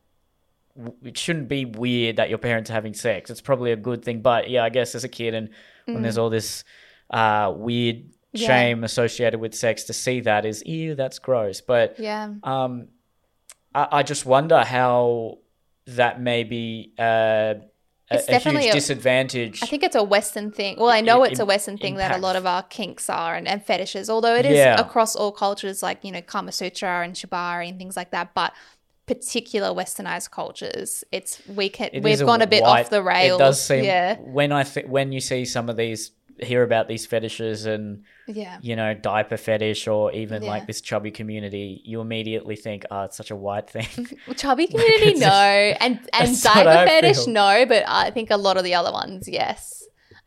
[1.04, 3.30] it shouldn't be weird that your parents are having sex.
[3.30, 4.22] It's probably a good thing.
[4.22, 5.50] But yeah, I guess as a kid and
[5.84, 6.64] when there's all this
[7.10, 7.96] uh, weird
[8.34, 8.40] Mm.
[8.40, 8.46] Yeah.
[8.46, 11.60] shame associated with sex, to see that is ew, that's gross.
[11.60, 12.32] But Yeah.
[12.42, 12.88] um,
[13.74, 15.36] I, I just wonder how
[15.86, 17.54] that maybe uh,
[18.14, 19.60] It's a definitely huge a- disadvantage.
[19.62, 20.76] I think it's a Western thing.
[20.78, 23.46] Well, I know it's a Western thing that a lot of our kinks are and,
[23.48, 24.80] and fetishes, although it is Yeah.
[24.80, 28.34] across all cultures, like, you know, Kama Sutra and Shibari and things like that.
[28.34, 28.52] But
[29.06, 33.40] particular westernized cultures, it's we can It we've gone a bit white- off the rails.
[33.40, 36.12] It does seem yeah, when I th- when you see some of these
[36.44, 40.50] hear about these fetishes and yeah, you know diaper fetish or even Yeah.
[40.50, 44.08] like this chubby community, you immediately think, oh, it's such a white thing.
[44.36, 47.34] chubby community, no, and and That's what I diaper fetish, feel.
[47.34, 47.66] no.
[47.66, 49.78] But I think a lot of the other ones, yes.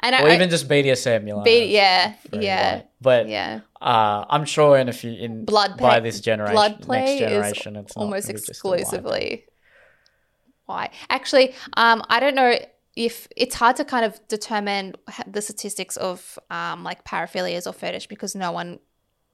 [0.01, 3.61] And or I, even just BDSM, I like, "Oh, yeah, yeah, white." But yeah.
[3.81, 7.65] uh, I'm sure in a few in Blood by this generation, blood play next is
[7.65, 9.45] it's almost gonna be just a white exclusively
[10.65, 12.57] why actually um i don't know
[12.95, 14.93] if it's hard to kind of determine
[15.27, 18.79] the statistics of um like paraphilias or fetish because no one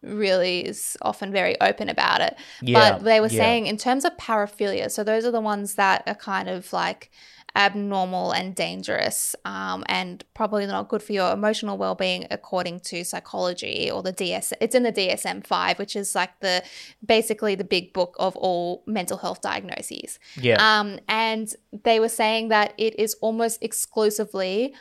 [0.03, 3.37] really is often very open about it Yeah, but they were yeah.
[3.37, 7.11] saying in terms of paraphilia so those are the ones that are kind of like
[7.55, 13.89] abnormal and dangerous um, and probably not good for your emotional well-being according to psychology
[13.91, 16.63] or the ds it's in the dsm-5 which is like the
[17.05, 20.57] basically the big book of all mental health diagnoses Yeah.
[20.79, 24.73] um, and they were saying that it is almost exclusively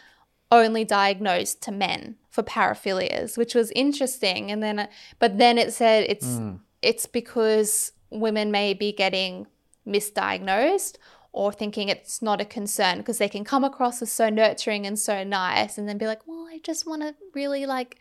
[0.52, 4.50] only diagnosed to men for paraphilias, which was interesting.
[4.50, 4.88] And then,
[5.20, 6.56] but then it said it's Hmm.
[6.82, 9.46] it's because women may be getting
[9.86, 10.96] misdiagnosed
[11.32, 14.98] or thinking it's not a concern because they can come across as so nurturing and
[14.98, 17.98] so nice, and then be like, well, I just want to really like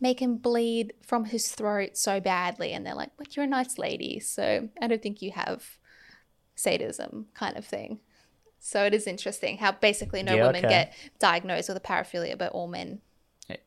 [0.00, 3.78] make him bleed from his throat so badly, and they're like, but you're a nice
[3.78, 5.78] lady, so I don't think you have
[6.54, 8.00] sadism kind of thing.
[8.58, 10.68] So it is interesting how basically no Yeah, women okay.
[10.68, 13.00] get diagnosed with a paraphilia, but all men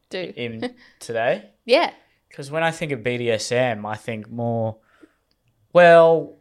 [0.10, 0.32] do.
[0.36, 1.50] In today?
[1.66, 1.92] Yeah,
[2.30, 4.78] Because when I think of BDSM, I think more.
[5.74, 6.38] Well,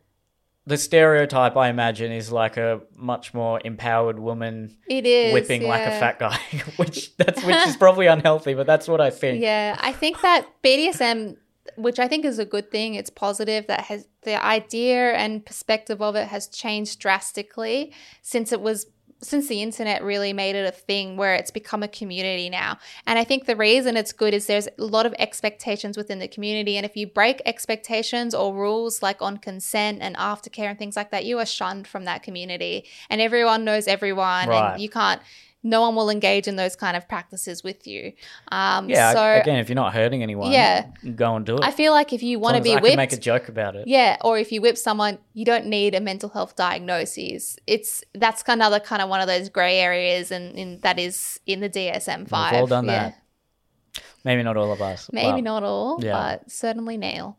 [0.66, 5.82] the stereotype I imagine is like a much more empowered woman it is whipping like
[5.82, 6.38] a fat guy,
[6.76, 9.42] which that's which is probably unhealthy, but that's what I think.
[9.42, 11.36] Yeah, I think that BDSM,
[11.76, 16.00] which I think is a good thing, it's positive that has the idea and perspective
[16.00, 17.92] of it has changed drastically
[18.22, 18.86] since it was
[19.22, 22.78] since the internet really made it a thing where it's become a community now.
[23.06, 26.28] And I think the reason it's good is there's a lot of expectations within the
[26.28, 26.76] community.
[26.76, 31.10] And if you break expectations or rules like on consent and aftercare and things like
[31.12, 32.84] that, you are shunned from that community.
[33.08, 34.72] And everyone knows everyone Right.
[34.72, 35.22] and you can't
[35.62, 38.12] no one will engage in those kind of practices with you.
[38.50, 40.86] Um, Yeah, so again, if you're not hurting anyone, Yeah.
[41.14, 41.64] go and do it.
[41.64, 43.76] I feel like if you want to be I can whipped, make a joke about
[43.76, 43.86] it.
[43.86, 47.56] yeah, or if you whip someone, you don't need a mental health diagnosis.
[47.66, 51.60] It's that's another kind of one of those grey areas, and, and that is in
[51.60, 52.52] the DSM five.
[52.52, 53.10] We've all done yeah.
[53.10, 54.02] that.
[54.24, 55.10] Maybe not all of us.
[55.12, 56.12] Maybe not all, yeah.
[56.12, 57.36] but certainly Neil.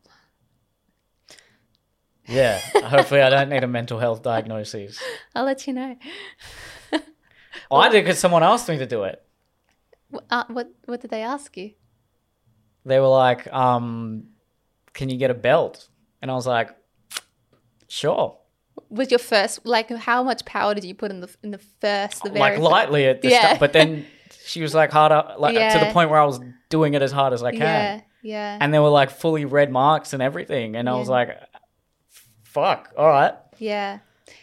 [2.27, 2.59] Yeah.
[2.85, 5.01] Hopefully, I don't need a mental health diagnosis.
[5.35, 5.97] I'll let you know.
[7.75, 9.21] I did because someone asked me to do it.
[10.29, 11.71] Uh, what what did they ask you?
[12.85, 14.25] They were like, um,
[14.93, 15.89] "Can you get a belt?"
[16.21, 16.69] And I was like,
[17.87, 18.37] "Sure."
[18.89, 22.23] Was your first like how much power did you put in the in the first
[22.23, 23.39] the very like lightly at the Yeah.
[23.39, 24.05] start, but then
[24.45, 27.33] she was like harder, like to the point where I was doing it as hard
[27.33, 30.89] as I can, yeah yeah and there were like fully red marks and everything, and
[30.89, 31.29] I was like,
[32.43, 33.99] "Fuck, all right." yeah.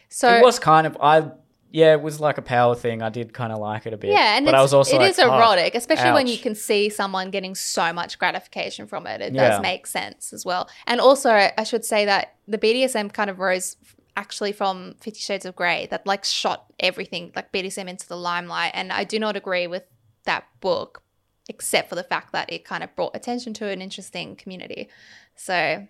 [0.09, 1.31] So it was kind of I,
[1.71, 3.01] yeah, it was like a power thing.
[3.01, 5.01] I did kind of like it a bit, Yeah, and but I was also it
[5.01, 9.07] like, is erotic, oh, especially when you can see someone getting so much gratification from
[9.07, 9.21] it.
[9.21, 9.51] It Yeah.
[9.51, 10.69] does make sense as well.
[10.87, 13.77] And also, I should say that the BDSM kind of rose
[14.17, 18.73] actually from Fifty Shades of Grey, that like shot everything like BDSM into the limelight.
[18.75, 19.85] And I do not agree with
[20.25, 21.03] that book,
[21.49, 24.89] except for the fact that it kind of brought attention to an interesting community.
[25.37, 25.87] So,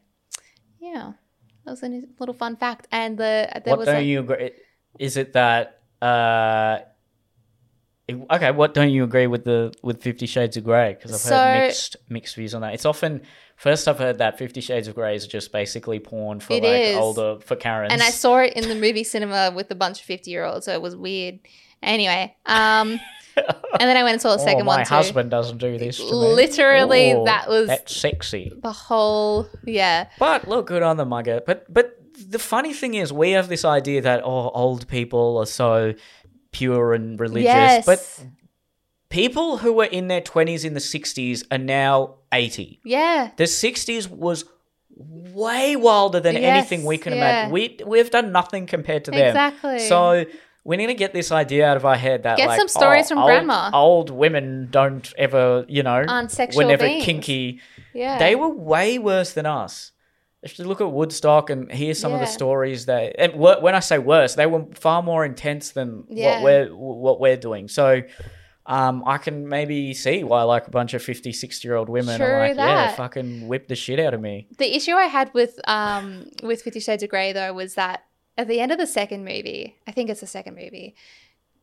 [0.78, 1.12] yeah,
[1.64, 2.87] that was a little fun fact.
[2.93, 4.51] And the there What was don't a, you agree?
[4.99, 5.80] Is it that?
[6.03, 6.78] uh
[8.09, 10.95] it- Okay, what don't you agree with the with Fifty Shades of Grey?
[10.95, 12.74] Because I've So- heard mixed mixed views on that.
[12.74, 13.22] It's often
[13.57, 16.72] first I've heard that Fifty Shades of Grey is just basically porn for It like
[16.82, 16.97] is.
[16.97, 17.93] older for Karens.
[17.93, 20.64] and I saw it in the movie cinema with a bunch of 50 year olds,
[20.66, 21.38] so it was weird.
[21.82, 23.01] Anyway, um,
[23.36, 23.49] and
[23.88, 24.93] then I went and saw the oh, second my one too.
[24.95, 26.11] husband doesn't do this to me.
[26.12, 28.53] Literally, Oh, that was- that's sexy.
[28.62, 31.47] The whole, yeah, But look, good on the get.
[31.47, 31.97] But but
[32.29, 35.95] the funny thing is, we have this idea that oh, old people are so
[36.53, 38.27] pure and religious, yes, but
[39.09, 42.81] people who were in their twenties in the '60s are now eighty.
[42.85, 44.45] yeah, The '60s was
[44.97, 47.18] way wilder than Yes, anything we can yeah.
[47.47, 47.53] imagine.
[47.53, 49.29] We we've done nothing compared to them.
[49.29, 49.79] Exactly.
[49.81, 50.25] So.
[50.62, 53.07] We need to get this idea out of our head that Get like, some stories
[53.07, 53.71] oh, from old, grandma.
[53.73, 57.03] Old women don't ever, you know, Aren't sexual were never beings.
[57.07, 57.61] kinky.
[57.95, 58.18] yeah.
[58.18, 59.93] They were way worse than us.
[60.43, 62.30] If you look at Woodstock and hear some of the Yeah.
[62.32, 66.41] stories that, and when I say worse, they were far more intense than Yeah.
[66.41, 67.68] what we're what we're doing.
[67.68, 68.03] So,
[68.66, 72.18] um, I can maybe see why like a bunch of 50, 60 year old women
[72.18, 72.97] True are like, yeah, that.
[72.97, 74.47] fucking whip the shit out of me.
[74.59, 78.05] the issue I had with um with Fifty Shades of Grey though was that
[78.38, 80.95] at the end of the second movie, I think it's the second movie,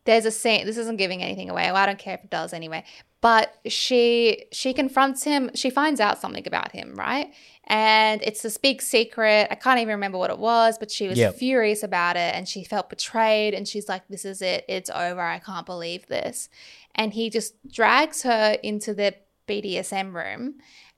[0.04, 0.64] there's a scene.
[0.64, 1.64] This isn't giving anything away.
[1.66, 2.84] Well, I don't care if it does anyway.
[3.20, 5.50] But she she confronts him.
[5.54, 7.32] She finds out something about him, right?
[7.68, 9.46] And it's this big secret.
[9.50, 11.36] I can't even remember what it was, but she was Yep.
[11.36, 13.54] furious about it, and she felt betrayed.
[13.54, 14.64] And she's like, "This is it.
[14.68, 15.20] It's over.
[15.20, 16.48] I can't believe this."
[16.94, 19.14] And he just drags her into the
[19.46, 20.56] BDSM room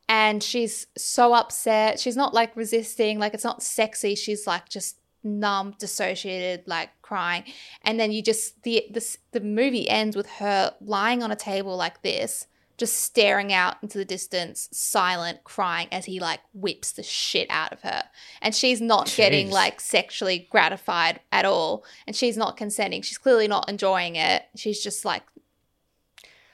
[0.09, 2.01] and she's so upset.
[2.01, 4.14] She's not like resisting, like it's not sexy.
[4.16, 7.45] She's like just numb, dissociated, like crying.
[7.83, 11.77] And then you just the the the movie ends with her lying on a table
[11.77, 12.47] like this,
[12.81, 17.74] just staring out into the distance, silent, crying as he like whips the shit out
[17.74, 18.05] of her.
[18.41, 21.85] And she's not getting like sexually gratified at all.
[22.07, 23.03] And she's not consenting.
[23.03, 24.45] She's clearly not enjoying it.
[24.57, 25.22] She's just like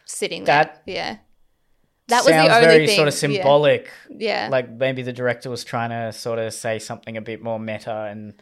[0.04, 0.76] sitting there.
[0.84, 1.18] Yeah.
[2.08, 2.96] That was the only very thing.
[2.96, 3.20] sort of yeah.
[3.20, 3.88] symbolic.
[4.10, 4.48] Yeah.
[4.50, 8.08] Like maybe the director was trying to sort of say something a bit more meta
[8.10, 8.34] and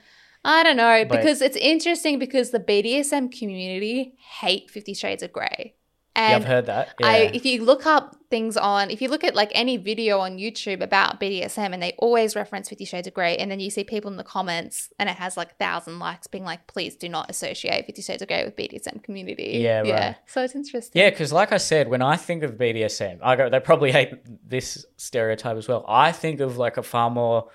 [0.43, 5.33] I don't know But- because it's interesting because the BDSM community hate Fifty Shades of
[5.33, 5.75] Grey,
[6.17, 6.95] yeah, I've heard that.
[7.01, 7.07] Yeah.
[7.07, 10.39] I if you look up things on if you look at like any video on
[10.39, 13.83] YouTube about BDSM and they always reference Fifty Shades of Grey, and then you see
[13.83, 17.09] people in the comments and it has like a thousand likes being like, please do
[17.09, 19.59] not associate Fifty Shades of Grey with BDSM community.
[19.61, 20.07] Yeah, yeah.
[20.07, 20.17] right.
[20.27, 21.01] So it's interesting.
[21.01, 23.49] Yeah, because like I said, when I think of BDSM, I go.
[23.49, 24.13] They probably hate
[24.49, 25.85] this stereotype as well.
[25.89, 27.49] I think of like a far more.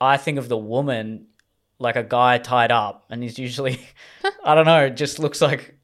[0.00, 1.26] I think of the woman
[1.78, 3.80] like a guy tied up, and he's usually,
[4.44, 5.79] I don't know, just looks like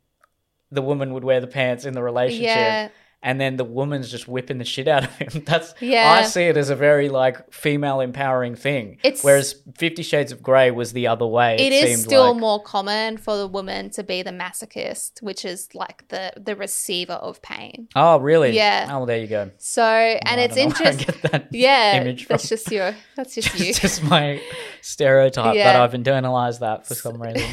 [0.71, 2.89] the woman would wear the pants in the relationship, Yeah.
[3.23, 5.43] and then the woman's just whipping the shit out of him.
[5.47, 6.11] That's Yeah.
[6.11, 8.99] I see it as a very like female empowering thing.
[9.05, 11.57] It's- whereas Fifty Shades of Grey was the other way.
[11.57, 12.41] it is seemed still like.
[12.41, 17.15] more common for the woman to be the masochist, which is like the the receiver
[17.15, 17.89] of pain.
[17.95, 18.51] Oh really?
[18.57, 18.87] Yeah.
[18.91, 19.51] Oh, well, there you go.
[19.59, 21.43] So and it's don't know where I interesting.
[21.53, 22.57] Yeah, image that's from.
[22.57, 23.67] just your that's just you.
[23.67, 24.41] It's just my
[24.83, 25.83] stereotype that Yeah.
[25.83, 27.49] I've internalized that for some reason.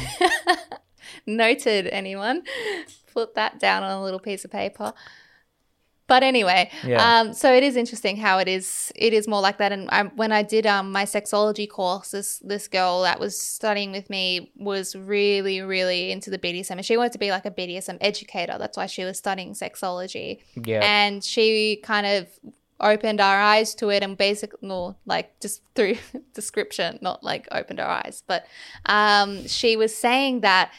[1.26, 2.42] Noted, anyone.
[3.14, 4.92] Put that down on a little piece of paper.
[6.06, 7.20] But anyway, Yeah.
[7.20, 8.92] um, so it is interesting how it is.
[8.94, 9.72] It is more like that.
[9.72, 13.90] And I, when I did um, my sexology course, this this girl that was studying
[13.90, 17.50] with me was really, really into the BDSM, and she wanted to be like a
[17.50, 18.56] BDSM educator.
[18.58, 20.40] That's why she was studying sexology.
[20.62, 20.80] Yeah.
[20.84, 22.26] and she kind of
[22.80, 25.96] opened our eyes to it and basically no like just through
[26.34, 28.44] description not like opened our eyes but
[28.86, 30.72] um she was saying that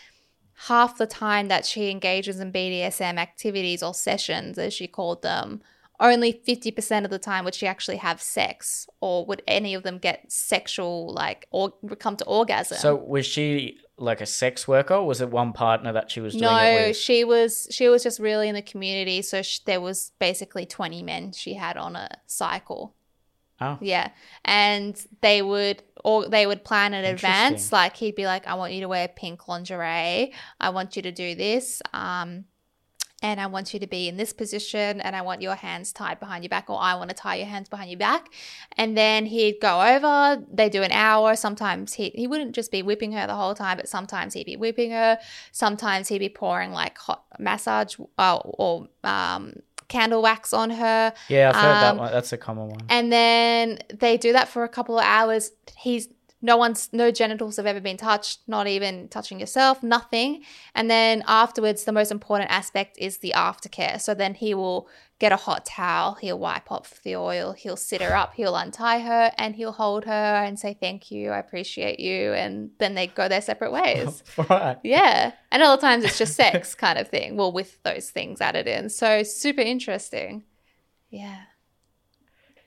[0.56, 5.62] half the time that she engages in BDSM activities or sessions as she called them
[5.98, 9.98] only 50% of the time would she actually have sex or would any of them
[9.98, 14.96] get sexual like or come to orgasm so was she like a sex worker?
[14.96, 18.04] Or was it one partner that she was doing it no, she was she was
[18.04, 19.22] just really in the community.
[19.22, 22.94] So sh- there was basically twenty men she had on a cycle.
[23.62, 23.78] Oh.
[23.82, 24.10] Yeah,
[24.44, 27.72] and they would or they would plan in advance.
[27.72, 30.34] Like he'd be like, "I want you to wear pink lingerie.
[30.60, 32.46] I want you to do this." Um,
[33.22, 36.20] and I want you to be in this position, and I want your hands tied
[36.20, 38.32] behind your back, or I want to tie your hands behind your back.
[38.78, 41.36] And then he'd go over, they do an hour.
[41.36, 44.58] Sometimes he, he wouldn't just be whipping her the whole time, but sometimes he'd be
[44.58, 45.18] whipping her.
[45.52, 49.56] Sometimes he'd be pouring like hot massage uh, or um,
[49.88, 51.14] candle wax on her.
[51.30, 52.12] Yeah, I've heard that Um, one.
[52.12, 52.80] That's a common one.
[52.90, 55.52] And then they do that for a couple of hours.
[55.78, 56.08] He's
[56.42, 60.44] no one's no genitals have ever been touched, not even touching yourself, nothing.
[60.74, 64.00] And then afterwards, the most important aspect is the aftercare.
[64.00, 68.02] So then he will get a hot towel, he'll wipe off the oil, he'll sit
[68.02, 72.02] her up, he'll untie her, and he'll hold her and say thank you, I appreciate
[72.02, 74.24] you, and then they go their separate ways.
[74.50, 74.78] right.
[74.84, 75.32] Yeah.
[75.52, 77.38] And other times it's just sex kind of thing.
[77.38, 78.90] Well, with those things added in.
[78.90, 80.44] So super interesting.
[81.10, 81.44] Yeah.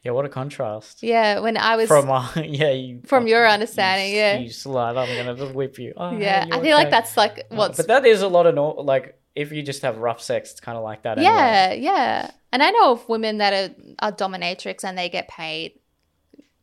[0.08, 1.02] Yeah, what a contrast.
[1.02, 1.40] Yeah.
[1.40, 4.38] When I was From uh, yeah, you From your understanding, you, yeah.
[4.38, 4.96] You slut.
[4.96, 5.92] I'm gonna just whip you.
[5.98, 8.54] Oh, yeah, I feel like that's like Uh, what's But that is a lot of
[8.54, 11.18] no, like if you just have rough sex, it's kind of like that.
[11.18, 11.30] Anyway.
[11.30, 12.30] yeah, yeah.
[12.50, 15.78] And I know of women that are, are dominatrix and they get paid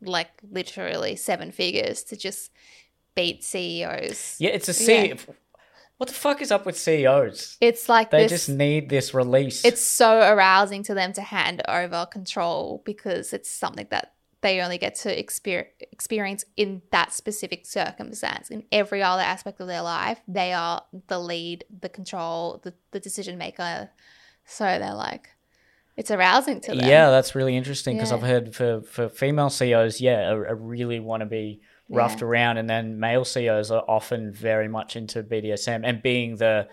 [0.00, 2.50] like literally seven figures to just
[3.14, 4.38] beat CEOs.
[4.40, 5.06] Yeah, it's a C.
[5.06, 5.14] Yeah.
[5.98, 7.56] What the fuck is up with CEOs?
[7.60, 8.30] It's like They this.
[8.32, 9.64] just need this release.
[9.64, 14.76] it's so arousing to them to hand over control because it's something that they only
[14.76, 18.50] get to exper- experience in that specific circumstance.
[18.50, 23.00] In every other aspect of their life, they are the lead, the control, the, the
[23.00, 23.88] decision maker.
[24.44, 25.30] So they're like,
[25.96, 26.86] it's arousing to them.
[26.86, 28.18] Yeah, that's really interesting because Yeah.
[28.18, 32.26] I've heard for, for female CEOs, yeah, I, I really want to be roughed Yeah.
[32.28, 36.68] around, and then male CEOs are often very much into BDSM and being the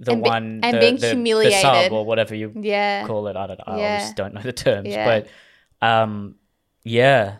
[0.00, 3.04] the And be- one and the, being the, the sub or whatever you Yeah.
[3.06, 3.36] call it.
[3.36, 3.60] I don't.
[3.66, 3.92] I Yeah.
[3.94, 5.04] obviously don't know the terms, Yeah.
[5.80, 6.36] but um,
[6.84, 7.38] yeah,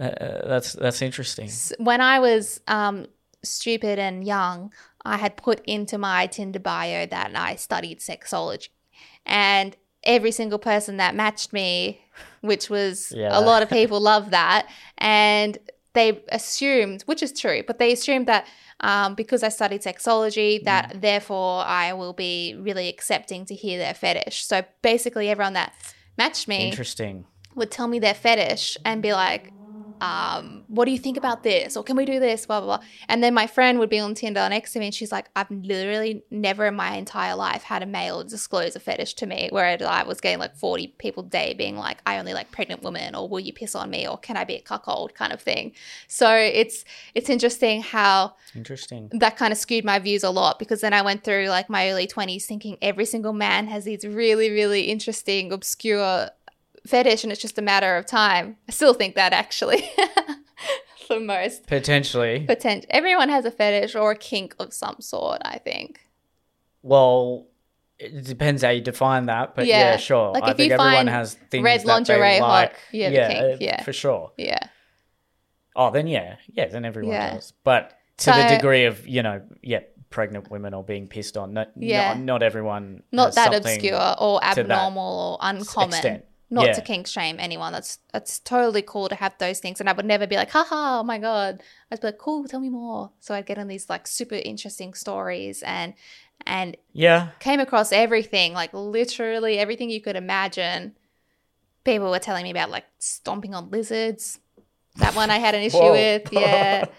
[0.00, 1.50] uh, uh, that's that's interesting.
[1.78, 3.06] When I was um,
[3.44, 4.72] stupid and young,
[5.04, 8.68] I had put into my Tinder bio that I studied sexology.
[9.26, 12.00] And every single person that matched me,
[12.40, 13.38] which was Yeah.
[13.38, 14.66] a lot of people love that.
[14.96, 15.58] And
[15.94, 18.46] they assumed, which is true, but they assumed that
[18.80, 21.00] um, because I studied sexology, that Mm.
[21.00, 24.44] therefore I will be really accepting to hear their fetish.
[24.44, 25.72] So basically, everyone that
[26.16, 27.26] matched me Interesting.
[27.56, 29.52] would tell me their fetish and be like,
[30.00, 31.76] um, what do you think about this?
[31.76, 32.46] Or can we do this?
[32.46, 32.86] Blah, blah, blah.
[33.08, 35.50] And then my friend would be on Tinder next to me and she's like, I've
[35.50, 39.64] literally never in my entire life had a male disclose a fetish to me where
[39.64, 43.14] I was getting like 40 people a day being like, I only like pregnant women
[43.14, 45.72] or will you piss on me or can I be a cuckold kind of thing.
[46.06, 46.84] So it's,
[47.14, 49.10] it's interesting how Interesting.
[49.12, 51.90] that kind of skewed my views a lot because then I went through like my
[51.90, 56.30] early 20s thinking every single man has these really, really interesting, obscure
[56.86, 58.56] fetish and it's just a matter of time.
[58.68, 59.82] I still think that actually.
[61.06, 61.66] For most.
[61.66, 62.44] Potentially.
[62.46, 66.00] Potent- everyone has a fetish or a kink of some sort, I think.
[66.82, 67.46] Well,
[67.98, 69.96] it depends how you define that, but yeah, Yeah.
[69.96, 70.32] sure.
[70.32, 72.76] Like, I if think you everyone find has things red lingerie hot, like.
[72.92, 73.82] yeah, yeah, kink, uh, yeah.
[73.82, 74.32] for sure.
[74.36, 74.58] Yeah.
[75.74, 77.34] Oh, then yeah, yeah, then everyone Yeah.
[77.34, 77.52] does.
[77.64, 81.68] But to the degree of you know, yeah, pregnant women or being pissed on, not,
[81.76, 82.14] Yeah.
[82.14, 83.02] not, not everyone.
[83.12, 85.88] Not that obscure or to that abnormal or uncommon.
[85.90, 86.24] extent.
[86.50, 86.72] Not Yeah.
[86.72, 87.72] to kink shame anyone.
[87.72, 89.80] That's that's totally cool to have those things.
[89.80, 91.62] And I would never be like, haha, oh my God.
[91.90, 93.10] I'd be like, cool, tell me more.
[93.20, 95.92] So I'd get on these like super interesting stories and
[96.46, 100.94] and Yeah, came across everything, like literally everything you could imagine.
[101.84, 104.40] People were telling me about like stomping on lizards.
[104.96, 106.32] That one I had an issue with.
[106.32, 106.84] Yeah.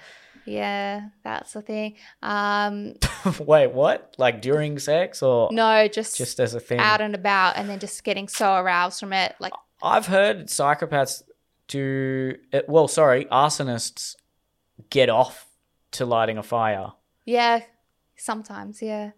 [0.49, 1.95] Yeah, that's the thing.
[2.23, 2.95] Um,
[3.39, 4.15] Wait, what?
[4.17, 6.79] Like during sex or no, just, just as a thing?
[6.79, 9.35] out and about and then just getting so aroused from it.
[9.39, 11.21] Like, I've heard psychopaths
[11.67, 12.35] do.
[12.51, 14.15] uh, Well, sorry, arsonists
[14.89, 15.45] get off
[15.91, 16.93] to lighting a fire.
[17.25, 17.61] yeah,
[18.15, 19.11] sometimes, yeah.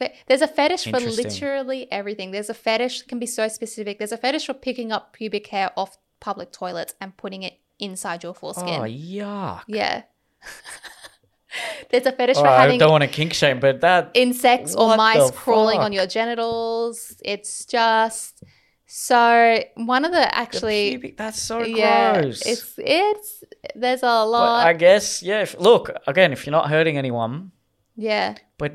[0.00, 0.08] Yeah.
[0.26, 2.30] There's a fetish for literally everything.
[2.32, 3.98] There's a fetish that can be so specific.
[3.98, 8.22] There's a fetish for picking up pubic hair off public toilets and putting it inside
[8.22, 8.80] your foreskin.
[8.80, 9.62] Oh, yuck.
[9.66, 10.02] Yeah.
[11.90, 14.74] There's a fetish Oh, for I having don't want to kink shame, but that insects
[14.74, 17.16] or mice the crawling on your genitals.
[17.24, 18.42] It's just
[18.86, 22.42] so one of the the actually pubic, that's so yeah, gross.
[22.46, 24.66] it's it's there's a but lot.
[24.66, 25.42] I guess yeah.
[25.42, 27.52] If, look again, if you're not hurting anyone,
[27.96, 28.36] yeah.
[28.58, 28.74] but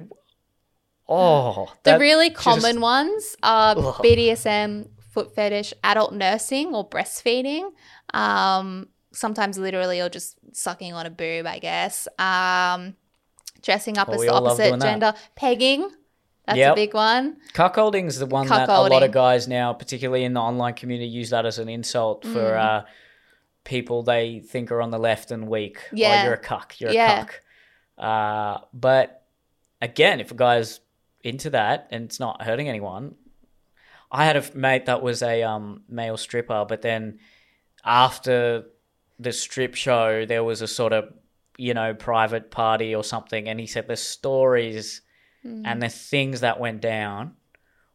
[1.07, 3.95] oh, The really just- common ones are Ugh.
[4.03, 7.71] BDSM, foot fetish, adult nursing or breastfeeding.
[8.13, 12.07] Um, sometimes literally or just sucking on a boob, I guess.
[12.17, 12.95] Um,
[13.61, 15.13] dressing up Well, as the opposite gender.
[15.35, 15.89] Pegging.
[16.47, 16.71] That's Yep.
[16.71, 17.37] a big one.
[17.53, 21.07] Cuckolding is the one that a lot of guys now, particularly in the online community,
[21.09, 22.33] use that as an insult Mm.
[22.33, 22.83] for uh,
[23.63, 25.77] people they think are on the left and weak.
[25.93, 26.21] Yeah.
[26.21, 26.79] Oh, you're a cuck.
[26.79, 27.21] You're Yeah.
[27.21, 27.41] a cuck.
[27.97, 29.23] Uh, but
[29.81, 30.79] again, if a guy's
[31.23, 33.15] into that and it's not hurting anyone,
[34.11, 37.19] I had a mate that was a um, male stripper, but then
[37.83, 38.65] after
[39.19, 41.13] the strip show, there was a sort of
[41.57, 45.01] you know private party or something, and he said the stories
[45.43, 45.63] Mm.
[45.65, 47.33] and the things that went down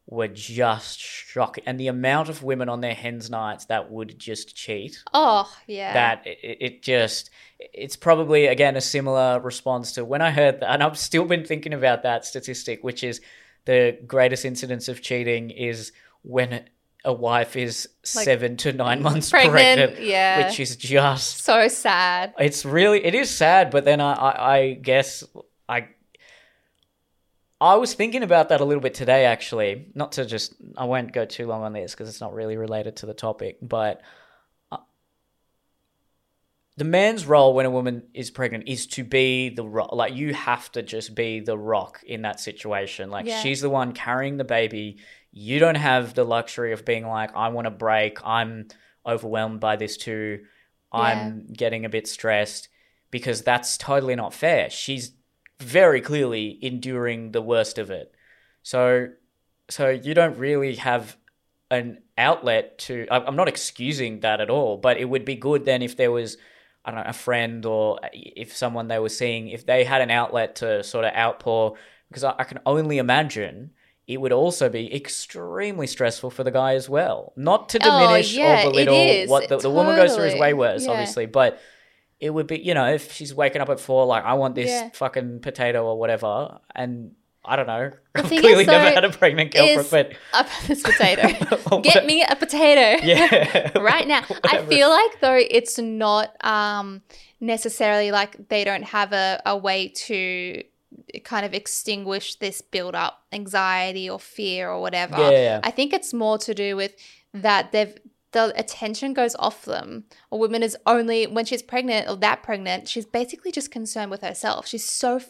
[0.09, 1.63] were just shocking.
[1.65, 5.93] And the amount of women on their hens nights that would just cheat, Oh, yeah.
[5.93, 10.73] that it, it just, it's probably again a similar response to when I heard that.
[10.73, 13.21] And I've still been thinking about that statistic, which is
[13.65, 15.93] the greatest incidence of cheating is
[16.27, 16.65] when
[17.05, 20.47] a wife is Like, seven to nine months pregnant, pregnant, yeah.
[20.49, 22.35] which is just so sad.
[22.39, 25.23] it's really it is sad but then I, I i guess
[25.69, 25.87] i
[27.61, 31.13] i was thinking about that a little bit today actually not to just i won't
[31.13, 34.01] go too long on this because it's not really related to the topic but
[34.73, 34.79] uh,
[36.77, 40.35] the man's role when a woman is pregnant is to be the rock like you
[40.35, 43.41] have to just be the rock in that situation like Yeah.
[43.43, 44.99] she's the one carrying the baby
[45.39, 48.19] you don't have the luxury of being like i want to break.
[48.25, 48.69] I'm
[49.05, 50.41] overwhelmed by this too.
[50.91, 52.69] I'm getting a bit stressed
[53.11, 54.71] because that's totally not fair.
[54.71, 55.13] She's
[55.61, 58.15] very clearly enduring the worst of it.
[58.63, 59.09] So
[59.69, 61.19] so you don't really have
[61.71, 65.83] an outlet to i'm not excusing that at all but it would be good then
[65.83, 66.37] if there was
[66.85, 70.01] i don't know a friend or uh, if someone they were seeing if they had
[70.01, 71.75] an outlet to sort of outpour
[72.09, 73.73] because i, I can only imagine
[74.07, 78.35] it would also be extremely stressful for the guy as well not to Oh, diminish
[78.35, 80.93] yeah, it or belittle what the, the woman goes through is way worse Yeah.
[80.93, 81.61] obviously but
[82.21, 84.71] it would be you know if she's waking up at four like i want this
[84.71, 84.91] Yeah.
[84.95, 87.13] fucking potato or whatever and
[87.45, 90.83] i don't know i've clearly is, never though, had a pregnant girlfriend but Up this
[90.83, 91.81] potato.
[91.83, 93.05] Get me a potato.
[93.07, 94.23] yeah right now.
[94.45, 97.03] I feel like though it's not um
[97.41, 100.63] necessarily like they don't have a, a way to
[101.25, 105.19] kind of extinguish this build up anxiety or fear or whatever.
[105.19, 105.61] Yeah, yeah, yeah.
[105.63, 106.95] I think it's more to do with
[107.33, 107.99] that they've
[108.33, 110.05] the attention goes off them.
[110.31, 114.21] A woman is only when she's pregnant or that pregnant, she's basically just concerned with
[114.21, 114.67] herself.
[114.67, 115.21] She's so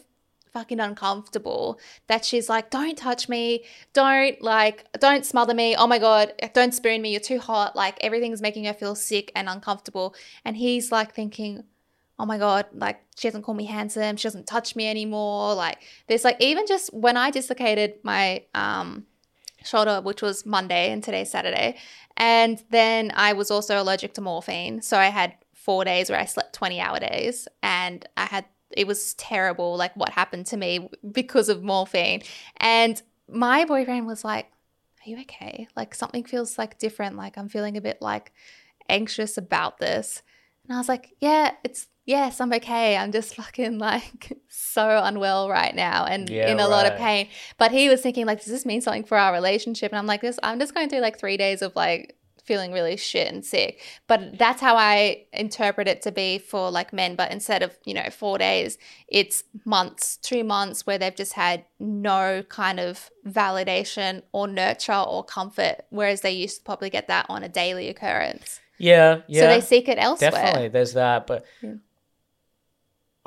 [0.51, 3.63] fucking uncomfortable that she's like, don't touch me,
[3.93, 5.75] don't like, don't smother me.
[5.77, 7.11] Oh my God, don't spoon me.
[7.11, 7.77] You're too hot.
[7.77, 10.15] Like everything's making her feel sick and uncomfortable.
[10.43, 11.63] And he's like thinking,
[12.19, 14.17] oh my God, like she doesn't call me handsome.
[14.17, 15.53] She doesn't touch me anymore.
[15.53, 19.05] Like there's like, even just when I dislocated my, um,
[19.63, 21.77] shoulder, which was Monday and today's Saturday.
[22.15, 24.81] And then I was also allergic to morphine.
[24.81, 28.87] So I had four days where I slept 20 hour days and I had it
[28.87, 32.21] was terrible like what happened to me because of morphine
[32.57, 34.45] and my boyfriend was like
[35.05, 38.31] are you okay like something feels like different like i'm feeling a bit like
[38.89, 40.21] anxious about this
[40.63, 42.97] and i was like yeah it's yes i'm okay.
[42.97, 47.27] I'm just fucking like so unwell right now and Yeah, in a lot of pain.
[47.59, 49.91] But he was thinking like does this mean something for our relationship?
[49.91, 52.95] And i'm like this i'm just going through like three days of like feeling really
[52.95, 53.81] shit and sick.
[54.07, 57.15] But that's how i interpret it to be for like men.
[57.15, 58.77] But instead of you know four days
[59.07, 65.25] it's months two months where they've just had no kind of validation or nurture or
[65.25, 68.61] comfort whereas they used to probably get that on a daily occurrence.
[68.79, 69.41] Yeah, yeah.
[69.41, 70.31] so they seek it elsewhere.
[70.31, 71.27] Definitely, there's that.
[71.27, 71.73] But Yeah.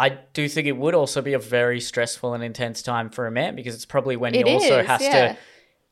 [0.00, 3.30] I do think it would also be a very stressful and intense time for a
[3.30, 5.32] man because it's probably when It he also is, has yeah.
[5.32, 5.38] to.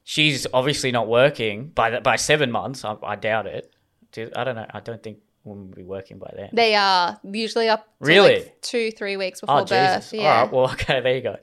[0.03, 2.85] She's obviously not working by the, by seven months.
[2.87, 3.71] I, I doubt it.
[4.35, 4.67] I don't know.
[4.71, 6.49] I don't think women will be working by then.
[6.55, 8.37] They are usually up to Really?
[8.45, 9.95] like two, three weeks oh, before Oh birth.
[10.05, 10.13] Jesus!
[10.15, 10.35] Yeah.
[10.37, 10.53] All right.
[10.53, 11.01] Well, okay.
[11.03, 11.37] There you go.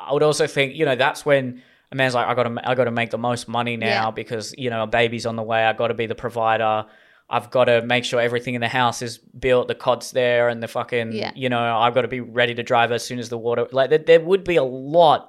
[0.00, 1.62] I would also think you know that's when
[1.92, 4.10] a man's like, I got to I got to make the most money now Yeah.
[4.10, 5.64] because you know a baby's on the way.
[5.64, 6.86] I got to be the provider.
[7.32, 10.62] I've got to make sure everything in the house is built, the cod's there, and
[10.62, 11.32] the fucking Yeah.
[11.34, 13.66] you know I've got to be ready to drive as soon as the water.
[13.72, 15.28] Like there, there would be a lot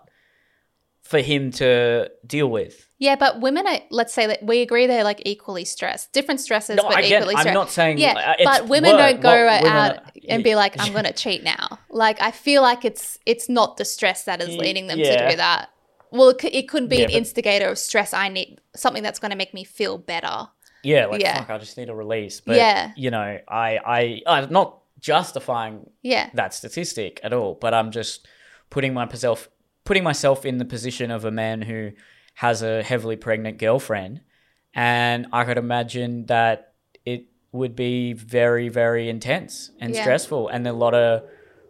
[1.01, 2.87] for him to deal with.
[2.97, 6.13] yeah, but women are, let's say that we agree they're like equally stressed.
[6.13, 7.47] Different stresses, No, but again, equally stressed.
[7.49, 8.99] I'm not saying Yeah, but women work.
[8.99, 11.77] don't go women out are- and be like, I'm going to cheat now.
[11.89, 15.25] Like, I feel like it's it's not the stress that is leading them yeah.
[15.25, 15.69] to do that.
[16.11, 18.13] Well, it could, it could be Yeah, an but- instigator of stress.
[18.13, 20.47] I need something that's going to make me feel better.
[20.83, 21.37] Yeah, like Yeah.
[21.39, 22.41] fuck, I just need a release.
[22.41, 22.91] But Yeah.
[22.95, 26.29] you know, I I I'm not justifying Yeah.
[26.33, 28.27] that statistic at all, but I'm just
[28.69, 29.49] putting myself
[29.85, 31.91] putting myself in the position of a man who
[32.35, 34.21] has a heavily pregnant girlfriend,
[34.73, 36.73] and I could imagine that
[37.05, 40.01] it would be very very intense and Yeah.
[40.01, 41.23] stressful, and a lot of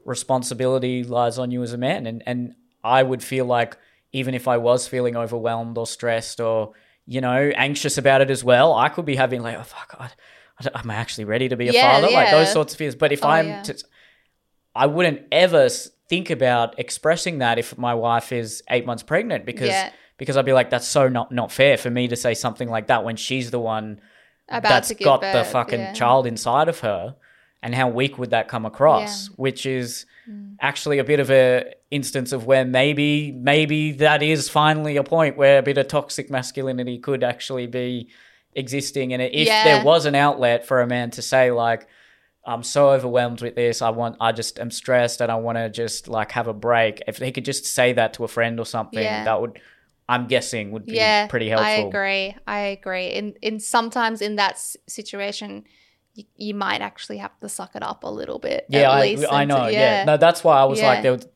[0.05, 3.77] responsibility lies on you as a man, and and I would feel like
[4.11, 6.73] even if I was feeling overwhelmed or stressed or
[7.05, 9.95] you know anxious about it as well, I could be having like oh fuck.
[9.99, 10.09] I,
[10.59, 12.09] I am I actually ready to be a Yeah, father?
[12.13, 12.95] Like those sorts of fears.
[12.95, 13.61] But if Oh, I'm yeah.
[13.63, 13.83] to,
[14.75, 15.69] I wouldn't ever
[16.09, 19.91] think about expressing that if my wife is eight months pregnant because Yeah.
[20.17, 22.87] because I'd be like that's so not not fair for me to say something like
[22.87, 23.99] that when she's the one
[24.49, 25.93] About that's got the fucking yeah.
[25.93, 27.15] child inside of her
[27.61, 30.55] and how weak would that come across which is Mm.
[30.61, 35.35] actually a bit of a instance of where maybe maybe that is finally a point
[35.37, 38.07] where a bit of toxic masculinity could actually be
[38.55, 39.63] existing and if Yeah.
[39.65, 41.87] there was an outlet for a man to say like
[42.45, 43.81] I'm so overwhelmed with this.
[43.81, 47.01] I want, I just am stressed and I want to just like have a break.
[47.07, 49.23] If he could just say that to a friend or something, Yeah.
[49.23, 49.61] that would,
[50.09, 51.69] I'm guessing, would be yeah, pretty helpful.
[51.69, 52.35] I agree.
[52.45, 53.07] I agree.
[53.07, 55.63] In in sometimes in that s- situation,
[56.15, 58.65] you, you might actually have to suck it up a little bit.
[58.69, 59.67] Yeah, at I, least I know.
[59.67, 60.03] Yeah.
[60.05, 60.87] no, that's why I was Yeah.
[60.87, 61.27] like, there was,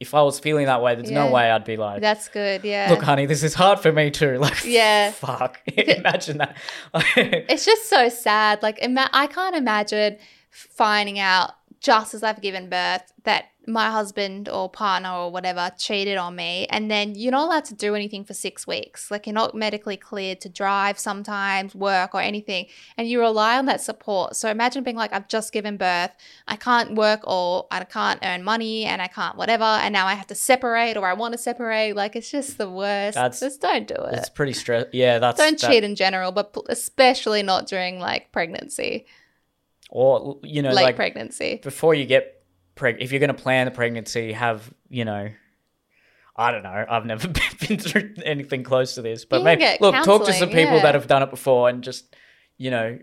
[0.00, 2.62] if I was feeling that way, there's no way I'd be like, that's good.
[2.64, 4.38] Yeah, look, honey, this is hard for me too.
[4.40, 5.10] Like, Yeah.
[5.12, 6.56] fuck, imagine that.
[6.94, 8.62] it's just so sad.
[8.62, 10.18] Like, ima- I can't imagine
[10.50, 11.50] finding out
[11.80, 16.66] just as I've given birth that my husband or partner or whatever cheated on me,
[16.70, 19.10] and then you're not allowed to do anything for six weeks.
[19.10, 22.64] Like, you're not medically cleared to drive sometimes, work, or anything,
[22.96, 24.36] and you rely on that support.
[24.36, 26.12] So imagine being like, I've just given birth,
[26.46, 30.14] I can't work or I can't earn money, and I can't whatever, and now I
[30.14, 31.92] have to separate or I want to separate.
[31.94, 33.16] Like, it's just the worst.
[33.16, 34.14] That's- just don't do it.
[34.14, 34.86] it's pretty stress.
[34.92, 39.04] Yeah, that's Don't that- cheat in general, but especially not during like pregnancy,
[39.88, 41.60] Or you know, late like pregnancy.
[41.62, 42.42] before you get
[42.76, 45.30] preg, if you're going to plan the pregnancy, have you know.
[46.36, 46.86] I don't know.
[46.88, 47.26] I've never
[47.68, 50.82] been through anything close to this, but maybe look, talk to some people yeah.
[50.82, 52.14] that have done it before and just,
[52.56, 52.96] you know,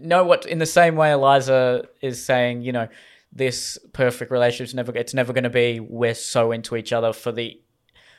[0.00, 0.44] know what.
[0.44, 2.88] In the same way, Eliza is saying, you know,
[3.32, 4.94] this perfect relationship's never.
[4.94, 5.80] It's never going to be.
[5.80, 7.58] We're so into each other for the,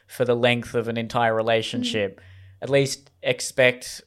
[0.08, 2.16] for the length of an entire relationship.
[2.20, 2.64] Mm-hmm.
[2.64, 4.02] At least expect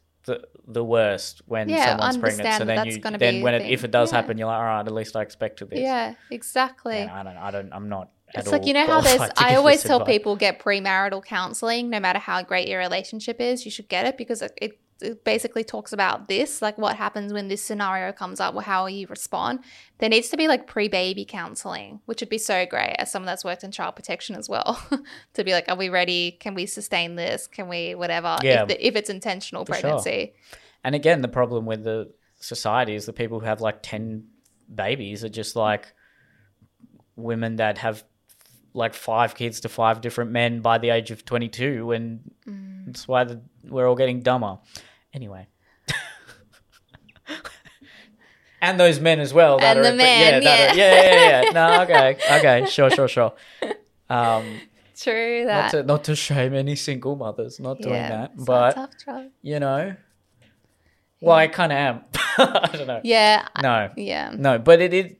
[0.69, 2.55] the worst when Yeah, someone's pregnant.
[2.59, 4.21] So then you then when it, if it does Yeah.
[4.21, 5.81] happen, you're like, all right, at least I expected this.
[5.81, 6.99] Yeah, exactly.
[6.99, 7.37] Yeah, I don't.
[7.37, 7.73] I don't.
[7.73, 8.11] I'm not.
[8.35, 8.41] at all.
[8.43, 9.21] it's like you know how there's.
[9.37, 10.15] I always tell advice.
[10.15, 14.19] people get premarital counseling, no matter how great your relationship is, you should get it
[14.19, 18.41] because it, it it basically talks about this, like what happens when this scenario comes
[18.41, 19.61] up, or how will you respond.
[19.99, 23.45] There needs to be like pre-baby counseling, which would be so great as someone that's
[23.45, 24.81] worked in child protection as well,
[25.35, 26.33] to be like, are we ready?
[26.33, 27.47] Can we sustain this?
[27.47, 28.37] Can we whatever?
[28.43, 28.63] Yeah.
[28.63, 29.83] If, the, if it's intentional For sure.
[29.83, 30.35] pregnancy,
[30.83, 34.25] And again, the problem with the society is the people who have like 10
[34.75, 35.93] babies are just like
[37.17, 38.05] women that have
[38.75, 41.93] like five kids to five different men by the age of 22.
[41.93, 42.87] And Mm.
[42.87, 44.59] that's why the, we're all getting dumber.
[45.15, 45.47] Anyway.
[48.61, 49.59] and those men as well.
[49.59, 51.51] That And are, the men, yeah, that are- yeah, yeah, yeah.
[51.51, 53.33] No, okay, okay, sure, sure, sure.
[54.11, 54.61] Um,
[54.97, 55.71] true not that.
[55.73, 58.95] to not to shame any single mothers, not doing yeah, that, but
[59.43, 59.95] you know,
[61.21, 62.01] well, I kind of am.
[62.39, 63.01] I don't know.
[63.05, 64.33] Yeah, No, yeah.
[64.37, 65.13] no, but it is.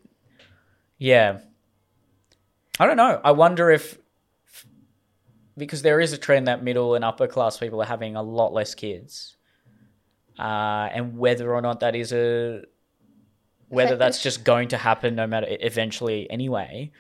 [0.99, 1.41] Yeah,
[2.81, 3.21] I don't know.
[3.23, 3.99] I wonder if
[5.57, 8.53] because there is a trend that middle and upper class people are having a lot
[8.53, 9.37] less kids,
[10.39, 12.63] uh, and whether or not that is a
[13.69, 16.91] whether that's just going to happen no matter eventually anyway,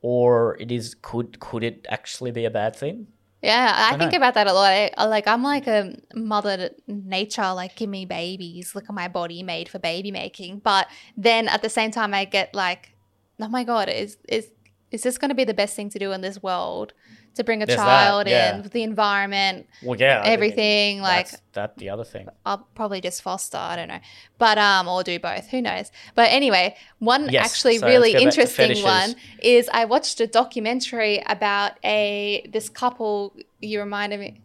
[0.00, 3.08] or it is could could it actually be a bad thing?
[3.42, 4.04] Yeah, I Dunno.
[4.04, 4.70] think about that a lot.
[4.70, 8.74] I, I- like I'm like a mother nature, like give me babies.
[8.74, 10.60] Look at my body made for baby making.
[10.60, 10.86] But
[11.16, 12.94] then at the same time, I get like,
[13.40, 14.48] oh my god, is is
[14.92, 16.92] is this going to be the best thing to do in this world?
[17.36, 18.56] To bring a There's that, child yeah.
[18.56, 21.00] in, the environment, Well, yeah, everything.
[21.00, 22.28] Like that's that the other thing.
[22.44, 23.56] I'll probably just foster.
[23.56, 24.00] I don't know,
[24.36, 25.48] but um, or do both.
[25.48, 25.90] Who knows?
[26.14, 29.86] But anyway, one Yes, actually so really let's go back to interesting one is I
[29.86, 33.34] watched a documentary about a this couple.
[33.60, 34.40] You reminded me.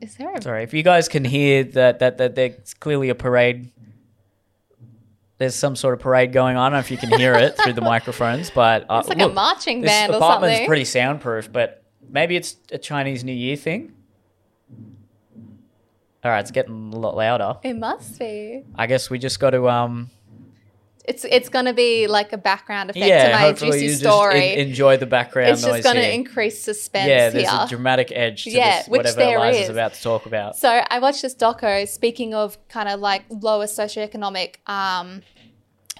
[0.00, 3.14] Is there a Sorry, if you guys can hear that that that there's clearly a
[3.16, 3.72] parade.
[5.38, 6.64] There's some sort of parade going on.
[6.64, 9.16] I don't know if you can hear it through the microphones, but uh, It's like
[9.16, 10.66] look, a marching this band or apartment's something.
[10.66, 11.79] pretty soundproof, but
[12.10, 13.92] maybe it's a Chinese New Year thing.
[16.22, 17.56] All right, it's getting a lot louder.
[17.62, 18.62] it must be.
[18.74, 20.10] I guess we just got to um
[21.06, 23.28] It's it's gonna be like a background effect yeah.
[23.28, 24.48] to my hopefully juicy you just story.
[24.52, 26.12] en- enjoy the background it's noise just gonna here.
[26.12, 27.60] increase suspense yeah, there's here.
[27.62, 29.68] a dramatic edge to Yeah, this, which whatever there Eliza's is.
[29.70, 30.56] about to talk about.
[30.56, 31.88] So I watched this doco.
[31.88, 35.22] Speaking of kind of like lower socioeconomic um,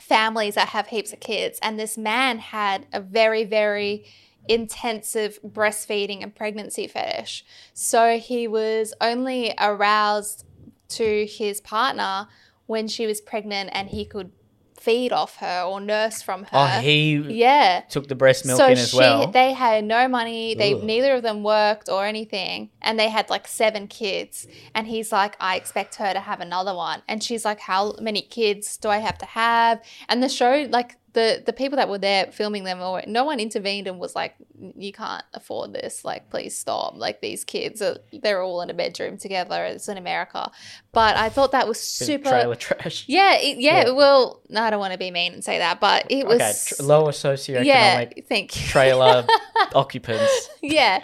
[0.03, 4.05] families that have heaps of kids, and this man had a very very
[4.49, 7.45] intensive breastfeeding and pregnancy fetish.
[7.73, 10.45] So he was only aroused
[10.91, 12.29] to his partner
[12.67, 14.33] when she was pregnant, and he could
[14.81, 16.79] feed off her or nurse from oh, her.
[16.79, 19.31] Oh, he yeah took the breast milk so in as she, well.
[19.31, 20.55] they had no money.
[20.55, 20.83] They Ugh.
[20.83, 24.47] neither of them worked or anything, and they had like seven kids.
[24.75, 28.23] And he's like, I expect her to have another one, and she's like, How many
[28.23, 29.83] kids do I have to have?
[30.09, 33.41] And the show, like the the people that were there filming them, or no one
[33.41, 34.35] intervened and was like,
[34.77, 36.05] You can't afford this.
[36.05, 36.95] Like, please stop.
[36.97, 39.65] Like these kids, are, they're all in a bedroom together.
[39.65, 40.51] It's in America,
[40.93, 42.31] but I thought that was super.
[42.31, 43.05] trailer trash.
[43.09, 43.91] Yeah, it, yeah, Yeah.
[43.93, 46.53] Well, no, I don't want to be mean and say that, but it was okay,
[46.67, 48.11] tr- lower socioeconomic yeah.
[48.29, 48.67] Thank you.
[48.69, 49.27] trailer
[49.75, 50.51] occupants.
[50.63, 51.01] yeah.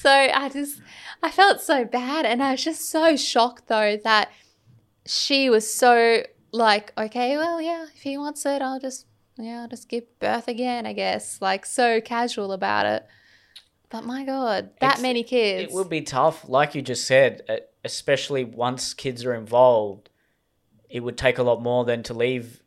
[0.00, 0.80] So I just
[1.22, 4.30] I felt so bad and I was just so shocked though that
[5.06, 6.22] she was so
[6.52, 9.06] like, okay, well, yeah, if he wants it, I'll just
[9.42, 11.40] yeah, I'll just give birth again, I guess.
[11.40, 13.06] Like so casual about it.
[13.90, 15.70] But my god, that It's- many kids.
[15.70, 17.42] It will be tough, like you just said,
[17.84, 20.08] especially once kids are involved.
[20.88, 22.62] It would take a lot more than to leave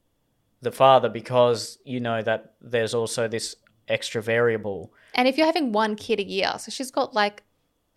[0.62, 3.56] the father because you know that there's also this
[3.88, 4.94] extra variable.
[5.14, 7.44] And if you're having one kid a year, so she's got like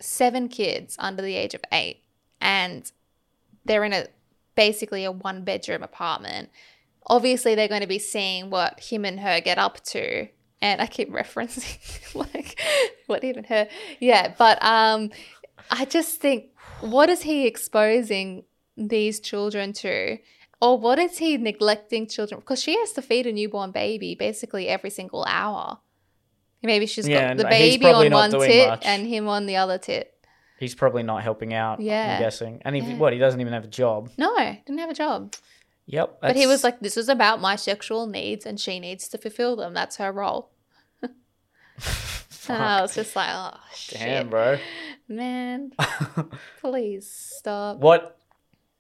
[0.01, 2.03] seven kids under the age of eight,
[2.41, 2.91] and
[3.65, 4.07] they're in a
[4.55, 6.51] basically a one bedroom apartment.
[7.09, 10.29] Obviously, they're going to be seeing what him and her get up to.
[10.61, 12.61] And I keep referencing like
[13.07, 13.69] what even her,
[14.01, 14.35] yeah.
[14.37, 15.11] But um,
[15.71, 16.47] I just think,
[16.81, 18.45] what is he exposing
[18.77, 20.19] these children to?
[20.61, 22.41] Or what is he neglecting children?
[22.41, 25.79] Because she has to feed a newborn baby basically every single hour.
[26.63, 28.85] Maybe she's Yeah, got the baby on one tit much.
[28.85, 30.13] and him on the other tit.
[30.59, 31.79] He's probably not helping out.
[31.79, 32.15] Yeah.
[32.17, 32.97] I'm guessing, and he Yeah.
[32.97, 34.11] what he doesn't even have a job.
[34.19, 34.35] No,
[34.67, 35.35] didn't have a job.
[35.91, 39.17] Yep, But he was like, this is about my sexual needs and she needs to
[39.19, 39.73] fulfill them.
[39.75, 40.51] That's her role.
[42.51, 43.99] And I was just like, oh, shit.
[43.99, 44.57] damn, bro.
[45.07, 45.73] Man,
[46.63, 47.77] please stop.
[47.79, 48.19] what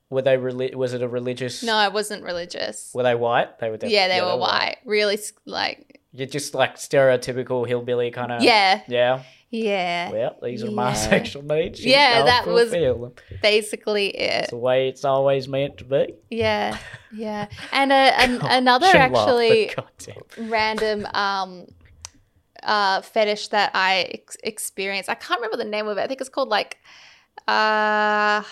[0.08, 0.38] were they?
[0.38, 1.62] Reli- was it a religious?
[1.62, 2.90] No, I wasn't religious.
[2.94, 3.58] Were they white?
[3.58, 3.76] They were.
[3.76, 4.78] def- yeah, they were white.
[4.86, 8.42] Really, like, You're just like stereotypical hillbilly kind of.
[8.42, 9.22] yeah, Yeah.
[9.50, 10.10] Yeah.
[10.10, 10.72] Well, these are Yeah.
[10.72, 11.78] my sexual needs.
[11.78, 13.12] She's Yeah, that was- them.
[13.42, 14.42] Basically it.
[14.42, 16.14] It's the way it's always meant to be.
[16.30, 16.76] Yeah,
[17.12, 17.48] yeah.
[17.72, 21.66] And uh, an, another shouldn't laugh, but actually random um
[22.62, 25.08] uh fetish that I ex- experienced.
[25.08, 26.02] I can't remember the name of it.
[26.02, 26.76] I think it's called like
[27.46, 28.42] uh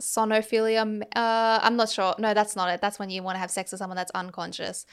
[0.00, 1.02] somnophilia.
[1.14, 2.14] Uh, I'm not sure.
[2.18, 2.80] No, that's not it.
[2.80, 4.86] That's when you want to have sex with someone that's unconscious.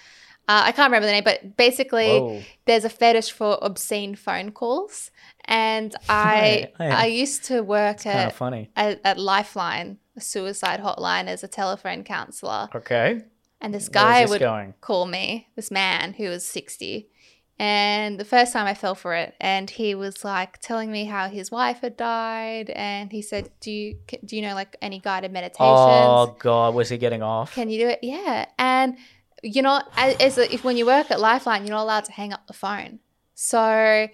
[0.47, 2.41] Uh, I can't remember the name, but basically, Whoa.
[2.65, 5.09] there's a fetish for obscene phone calls,
[5.45, 6.97] and I Yeah, yeah.
[6.99, 8.69] I used to work Kind at, funny.
[8.75, 13.21] at at Lifeline, a suicide hotline, as a telephone counselor, Okay.
[13.59, 14.75] and this guy this would going?
[14.81, 17.09] call me, this man who was 60.
[17.57, 21.29] And the first time I fell for it, and he was like telling me how
[21.29, 25.31] his wife had died, and he said, "Do you do you know like any guided
[25.31, 25.61] meditations?
[25.61, 27.55] Oh God, was he getting off?
[27.55, 28.97] Can you do it?" Yeah, and
[29.45, 32.33] you're not as, a, if when you work at Lifeline, you're not allowed to hang
[32.33, 32.99] up the phone.
[33.35, 34.07] So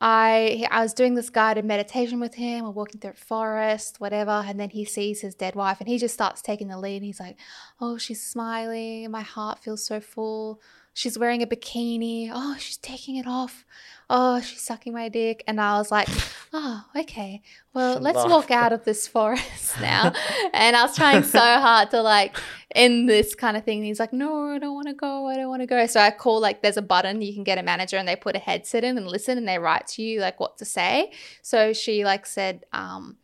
[0.00, 2.64] I I was doing this guided meditation with him.
[2.64, 5.98] We're walking through a forest, whatever, and then he sees his dead wife, and he
[5.98, 7.02] just starts taking the lead.
[7.02, 7.36] He's like,
[7.80, 9.10] "Oh, she's smiling.
[9.10, 10.60] My heart feels so full.
[10.92, 12.30] She's wearing a bikini.
[12.32, 13.64] Oh, she's taking it off.
[14.08, 16.08] Oh, she's sucking my dick." And I was like,
[16.52, 17.42] "Oh, okay.
[17.72, 20.12] Well, let's walk out of this forest now."
[20.52, 22.36] and I was trying so hard to like
[22.74, 23.78] end this kind of thing.
[23.78, 25.26] And he's like, "No, I don't want to go.
[25.28, 27.58] I don't want to go." So I call like there's a button you can get
[27.58, 30.20] a manager, and they put a headset in and listen, and they write to you
[30.20, 31.12] like what to say.
[31.42, 33.16] So she like said, um,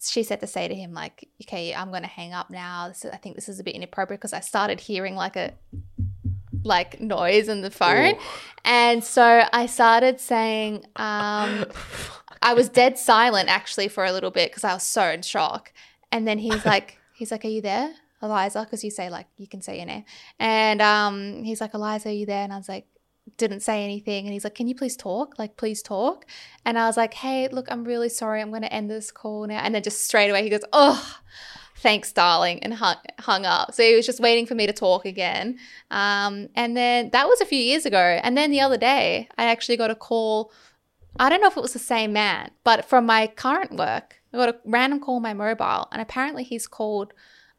[0.00, 2.88] she said to say to him like, "Okay, I'm gonna hang up now.
[2.88, 5.52] This is, I think this is a bit inappropriate because I started hearing like a
[6.64, 8.14] like noise in the phone,
[8.64, 11.66] and so I started saying, um,
[12.42, 15.72] I was dead silent actually for a little bit because I was so in shock,
[16.10, 19.46] and then he's like, he's like, "Are you there?" Eliza, because you say like you
[19.46, 20.04] can say your name,
[20.38, 22.42] and um, he's like, Eliza, are you there?
[22.42, 22.86] And I was like,
[23.36, 25.38] didn't say anything, and he's like, can you please talk?
[25.38, 26.26] Like, please talk.
[26.64, 29.58] And I was like, hey, look, I'm really sorry, I'm gonna end this call now.
[29.58, 31.18] And then just straight away he goes, oh,
[31.84, 33.74] thanks, darling, and hung hung up.
[33.74, 35.58] So he was just waiting for me to talk again.
[35.90, 38.06] Um, and then that was a few years ago.
[38.24, 40.50] And then the other day, I actually got a call.
[41.20, 44.38] I don't know if it was the same man, but from my current work, I
[44.38, 47.12] got a random call on my mobile, and apparently he's called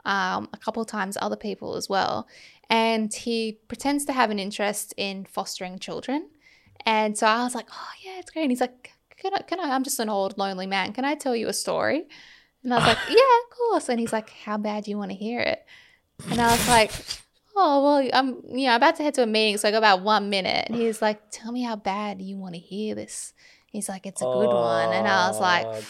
[0.06, 2.28] um, a couple of times other people as well.
[2.70, 6.30] And he pretends to have an interest in fostering children.
[6.86, 8.44] And so I was like, oh, yeah, it's great.
[8.44, 10.94] And he's like, can I, can I, I'm just an old lonely man.
[10.94, 12.08] Can I tell you a story?
[12.66, 13.90] And I was like, yeah, of course.
[13.90, 15.64] And he's like, how bad do you want to hear it?
[16.32, 16.92] And I was like,
[17.56, 19.58] oh, well, I'm, you know, about to head to a meeting.
[19.58, 20.66] So I got about one minute.
[20.68, 23.34] And he's like, tell me how bad do you want to hear this.
[23.76, 24.94] He's like, it's a good one.
[24.94, 25.84] And I was like, Oh,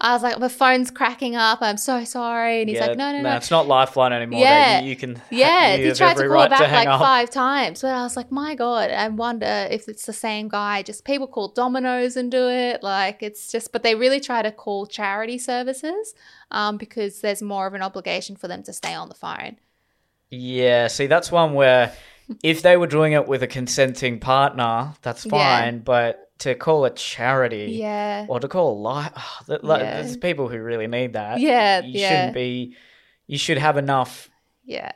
[0.00, 1.60] I was like, my phone's cracking up.
[1.62, 2.60] I'm so sorry.
[2.60, 3.36] And he's yeah, like, no, no, no.
[3.36, 4.40] it's not Lifeline anymore.
[4.40, 4.78] Yeah.
[4.78, 5.20] Yeah, you can.
[5.30, 7.00] Yeah, you he tried to call right back like up.
[7.00, 10.82] five times, but I was like, my god, I wonder if it's the same guy.
[10.82, 12.82] Just people call Domino's and do it.
[12.82, 16.14] Like it's just, but they really try to call charity services,
[16.52, 19.56] um, because there's more of an obligation for them to stay on the phone.
[20.30, 21.92] Yeah, see, that's one where
[22.44, 25.32] if they were doing it with a consenting partner, that's Yeah.
[25.32, 25.80] fine.
[25.80, 30.02] But to call it charity Yeah, or to call life, oh, like, Yeah.
[30.02, 31.38] there's people who really need that.
[31.40, 32.76] yeah, you yeah, shouldn't be.
[33.26, 34.28] You should have enough
[34.64, 34.92] yeah,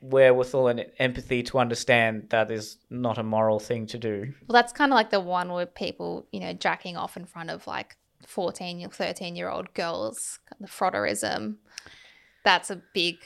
[0.00, 4.32] wherewithal and empathy to understand that is not a moral thing to do.
[4.46, 7.50] Well, that's kind of like the one where people, you know, jacking off in front
[7.50, 11.56] of like 14 or 13 year old girls, the frotteurism.
[12.44, 13.16] That's a big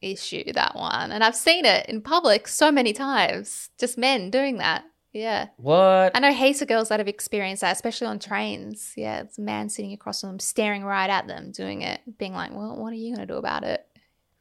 [0.00, 1.10] issue, that one.
[1.10, 4.84] And I've seen it in public so many times, just men doing that.
[5.12, 5.48] Yeah.
[5.56, 6.12] What?
[6.14, 8.92] I know heaps of girls that have experienced that, especially on trains.
[8.96, 12.34] Yeah, it's a man sitting across from them, staring right at them, doing it, being
[12.34, 13.86] like, well, what are you going to do about it?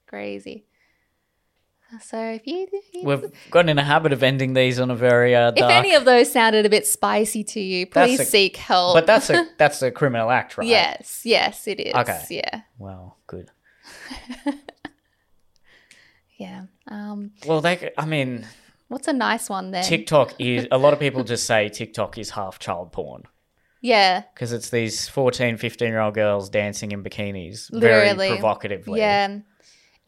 [0.07, 0.65] Crazy.
[2.03, 2.67] So if you,
[3.01, 6.03] We've gotten in a habit of ending these on a very uh, if any of
[6.03, 8.93] those sounded a bit spicy to you, please a- seek help.
[8.95, 10.67] but that's a that's a criminal act, right?
[10.67, 11.93] yes, yes, it is.
[11.95, 12.21] Okay.
[12.29, 13.51] Yeah, Well, good.
[16.37, 16.63] yeah.
[16.87, 17.91] Um, Well, they.
[17.97, 18.45] I mean,
[18.87, 19.83] what's a nice one then?
[19.83, 20.67] TikTok is.
[20.71, 23.23] A lot of people just say TikTok is half child porn
[23.81, 28.15] yeah, because it's these 14, 15 year old girls dancing in bikinis, Literally.
[28.15, 28.99] very provocatively.
[28.99, 29.39] yeah.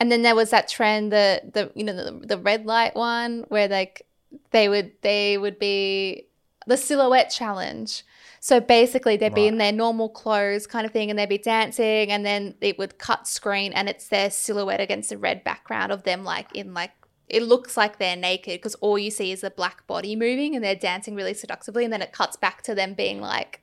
[0.02, 3.46] And then there was that trend, the the you know the, the red light one,
[3.50, 4.06] where like
[4.52, 6.28] they would they would be
[6.68, 8.04] the silhouette challenge.
[8.42, 12.10] So basically, they'd be in their normal clothes, kind of thing, and they'd be dancing,
[12.10, 16.04] and then it would cut screen, and it's their silhouette against the red background of
[16.04, 16.92] them, like in like
[17.30, 20.64] it looks like they're naked because all you see is a black body moving, and
[20.64, 23.62] they're dancing really seductively, and then it cuts back to them being like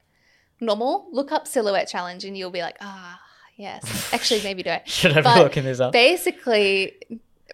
[0.61, 1.09] normal.
[1.13, 3.21] Look up silhouette challenge, and you'll be like, ah,
[3.57, 4.13] yes.
[4.13, 5.93] Actually, maybe don't Should I be looking this up?
[5.93, 6.97] basically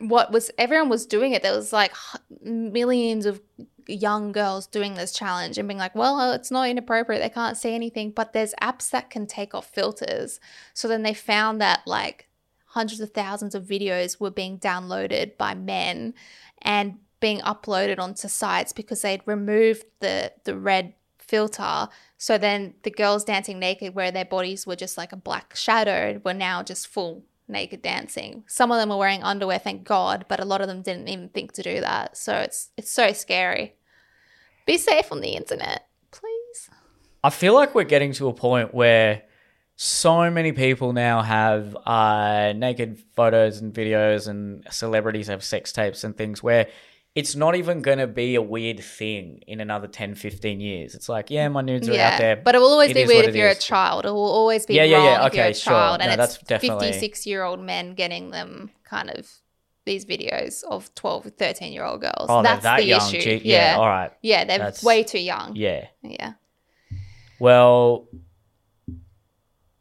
[0.01, 1.93] what was everyone was doing it there was like
[2.43, 3.41] millions of
[3.87, 7.75] young girls doing this challenge and being like well it's not inappropriate they can't see
[7.75, 10.41] anything but there's apps that can take off filters
[10.73, 12.29] so then they found that like
[12.73, 16.15] hundreds of thousands of videos were being downloaded by men
[16.63, 21.89] and being uploaded onto sites because they'd removed the the red filter.
[22.17, 26.21] So then the girls dancing naked, where their bodies were just like a black shadow,
[26.25, 28.45] were now just full naked dancing.
[28.47, 31.29] Some of them were wearing underwear, thank God, but a lot of them didn't even
[31.29, 32.17] think to do that.
[32.17, 33.75] So it's it's so scary.
[34.65, 36.71] Be safe on the internet, please.
[37.23, 39.23] I feel like we're getting to a point where
[39.77, 46.05] so many people now have uh, naked photos and videos, and celebrities have sex tapes
[46.05, 46.69] and things where
[47.15, 50.95] it's not even going to be a weird thing in another 10, 15 years.
[50.95, 52.37] It's like, yeah, my nudes are out there.
[52.37, 53.59] But it will always It be weird if you're is.
[53.59, 54.07] a child.
[54.07, 55.27] It will always be Yeah, wrong yeah, yeah.
[55.27, 55.73] if you're a Okay, sure.
[55.73, 56.01] child.
[56.01, 59.31] No, And that's it's definitely- 56 year old men getting them kind of
[59.85, 62.15] these videos of 12, 13 year old girls.
[62.31, 63.01] oh, That's that the young.
[63.15, 63.21] issue.
[63.21, 63.73] Gee, yeah.
[63.73, 64.13] yeah, all right.
[64.23, 65.55] Yeah, they're That's- way too young.
[65.55, 65.89] Yeah.
[66.03, 66.33] Yeah.
[67.41, 68.09] Well,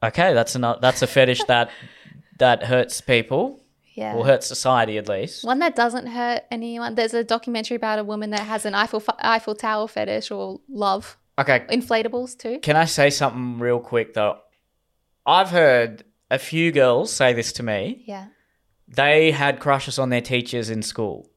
[0.03, 1.69] okay, that's a that's a fetish that
[2.39, 3.59] that hurts people
[3.95, 4.15] Yeah.
[4.15, 5.43] or hurts society at least.
[5.43, 6.95] One that doesn't hurt anyone.
[6.95, 11.17] There's a documentary about a woman that has an Eiffel Eiffel Tower fetish or love
[11.39, 12.59] Okay, inflatables too.
[12.59, 14.37] can I say something real quick though?
[15.25, 18.03] I've heard a few girls say this to me.
[18.07, 18.27] Yeah,
[18.87, 21.29] They had crushes on their teachers in school.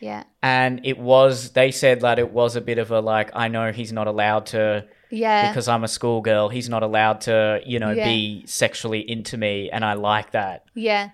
[0.00, 3.48] yeah, And it was, they said that it was a bit of a like, I
[3.48, 4.84] know he's not allowed to,
[5.14, 5.50] yeah.
[5.50, 8.04] because I'm a schoolgirl, he's not allowed to, you know, Yeah.
[8.06, 9.70] be sexually into me.
[9.70, 10.64] And I like that.
[10.74, 11.10] yeah.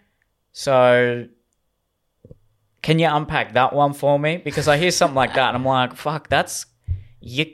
[0.52, 1.26] So,
[2.82, 4.38] can you unpack that one for me?
[4.38, 6.66] Because I hear something like that, and I'm like, "Fuck, that's
[7.20, 7.46] you.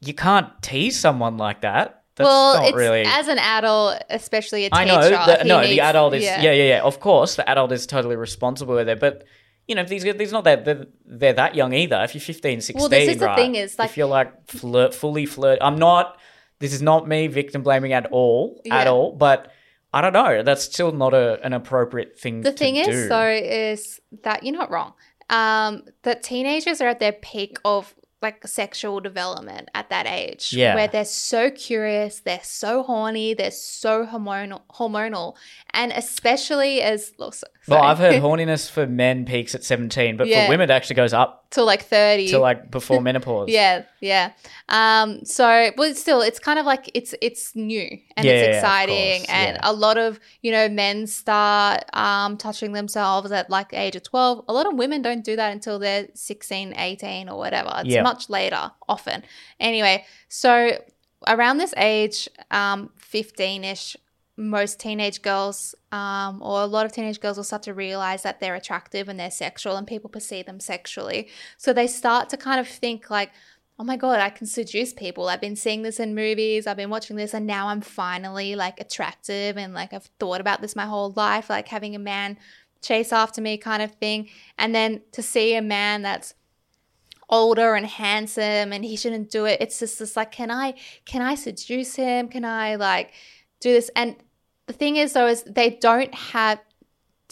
[0.00, 2.02] You can't tease someone like that.
[2.14, 4.80] That's well, really." as an adult, especially a teacher.
[4.80, 5.00] I know.
[5.26, 6.22] The, no, needs- the adult is.
[6.24, 6.40] yeah.
[6.42, 6.52] Yeah.
[6.52, 9.24] yeah, yeah, Of course, the adult is totally responsible with it, but.
[9.68, 12.00] You know, these these not that they're, they're that young either.
[12.04, 13.36] If you're 15, 16, Well, this is the right?
[13.36, 16.18] thing is, like- if you're like flirt, fully flirt, I'm not.
[16.58, 19.12] This is not me victim blaming at all, at all.
[19.12, 19.52] But
[19.92, 20.42] I don't know.
[20.42, 22.40] That's still not a, an appropriate thing.
[22.42, 23.08] The thing is, do.
[23.08, 24.94] though, is that you're not wrong.
[25.28, 30.74] Um, that teenagers are at their peak of like sexual development at that age, Yeah.
[30.74, 35.36] where they're so curious, they're so horny, they're so hormonal, hormonal,
[35.74, 37.30] and especially as so-
[37.68, 37.82] Well.
[37.82, 40.46] I've heard horniness for men peaks at 17, but Yeah.
[40.46, 42.28] for women it actually goes up till like thirty.
[42.28, 43.48] to like before menopause.
[43.48, 44.32] Yeah, yeah.
[44.68, 49.20] Um, so but still it's kind of like it's it's new and Yeah, it's exciting
[49.20, 49.60] course, and yeah.
[49.70, 54.02] a lot of, you know, men start um touching themselves at like the age of
[54.02, 54.44] 12.
[54.48, 57.72] A lot of women don't do that until they're 16, 18 or whatever.
[57.78, 58.02] It's Yeah.
[58.02, 59.22] much later often.
[59.60, 60.70] Anyway, so
[61.26, 63.96] around this age, um 15ish
[64.36, 68.38] most teenage girls um, or a lot of teenage girls will start to realize that
[68.38, 71.28] they're attractive and they're sexual and people perceive them sexually.
[71.56, 73.30] So they start to kind of think like
[73.78, 75.28] oh my god i can seduce people.
[75.28, 76.66] I've been seeing this in movies.
[76.66, 80.60] I've been watching this and now i'm finally like attractive and like i've thought about
[80.60, 82.38] this my whole life like having a man
[82.82, 84.28] chase after me kind of thing.
[84.58, 86.34] And then to see a man that's
[87.28, 90.72] older and handsome and he shouldn't do it it's just this like can i
[91.06, 92.28] can i seduce him?
[92.28, 93.12] Can i like
[93.60, 93.90] do this?
[93.96, 94.16] And
[94.66, 96.60] the thing is though is they don't have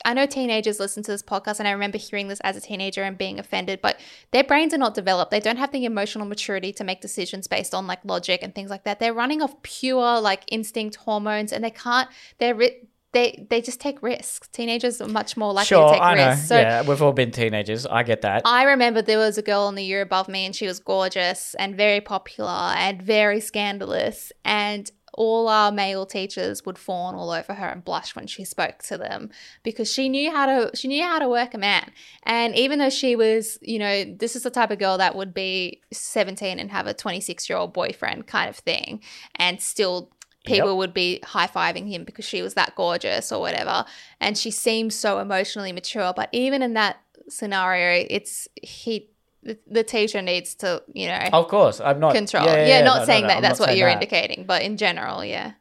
[0.04, 3.02] I know teenagers listen to this podcast, and I remember hearing this as a teenager
[3.02, 3.98] and being offended, but
[4.32, 5.30] their brains are not developed.
[5.30, 8.70] They don't have the emotional maturity to make decisions based on like logic and things
[8.70, 8.98] like that.
[8.98, 12.08] They're running off pure like instinct hormones, and they can't.
[12.38, 14.48] They're ri- they they just take risks.
[14.48, 16.28] Teenagers are much more likely sure, to take I know.
[16.30, 16.48] risks.
[16.48, 17.86] So yeah, we've all been teenagers.
[17.86, 18.42] I get that.
[18.44, 21.54] I remember there was a girl in the year above me, and she was gorgeous
[21.54, 24.32] and very popular and very scandalous.
[24.44, 28.78] And all our male teachers would fawn all over her and blush when she spoke
[28.84, 29.30] to them
[29.62, 31.90] because she knew how to she knew how to work a man.
[32.24, 35.32] And even though she was, you know, this is the type of girl that would
[35.32, 39.00] be 17 and have a 26 year old boyfriend kind of thing,
[39.36, 40.10] and still
[40.44, 40.76] people Yep.
[40.76, 43.84] would be high fiving him because she was that gorgeous or whatever.
[44.20, 46.12] And she seemed so emotionally mature.
[46.14, 46.98] But even in that
[47.28, 49.08] scenario, it's he,
[49.44, 52.46] the, the teacher needs to, you know, of course, I'm not control.
[52.46, 53.94] Yeah, Yeah, yeah, not no, no, saying no, that that's what you're that.
[54.02, 55.52] indicating, but in general, yeah.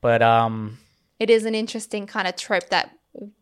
[0.00, 0.78] But um,
[1.18, 2.90] It is an interesting kind of trope that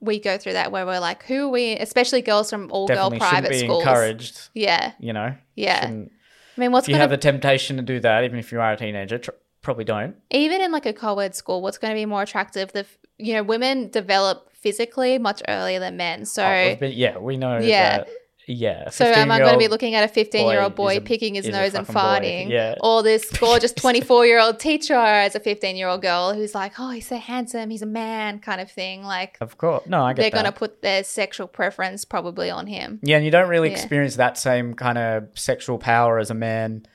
[0.01, 3.11] we go through that where we're like, who are we, especially girls from all girl
[3.11, 3.83] private be schools.
[3.85, 4.49] encouraged.
[4.55, 5.87] Yeah, You know, yeah.
[5.87, 8.61] I mean, what's if you have to, the temptation to do that, even if you
[8.61, 9.31] are a teenager, tr-
[9.61, 10.17] probably don't.
[10.31, 12.73] even in like a co ed school, what's going to be more attractive?
[12.73, 16.25] The, f- you know, women develop physically much earlier than men.
[16.25, 17.59] So, Oh, been- yeah, we know.
[17.59, 17.99] Yeah.
[17.99, 18.09] that-
[18.47, 18.91] yeah.
[18.91, 21.35] So am I going to be looking at a 15 year old boy a- picking
[21.35, 21.93] his nose and boy.
[21.93, 22.49] farting?
[22.49, 22.77] Yeah.
[22.81, 26.73] Or this gorgeous 24 year old teacher as a 15 year old girl who's like,
[26.79, 29.03] oh, he's so handsome, he's a man kind of thing.
[29.03, 32.67] Like Of course, no, I get they're going to put their sexual preference probably on
[32.67, 33.01] him.
[33.03, 33.75] Yeah, and you don't really Yeah.
[33.77, 36.87] experience that same kind of sexual power as a man.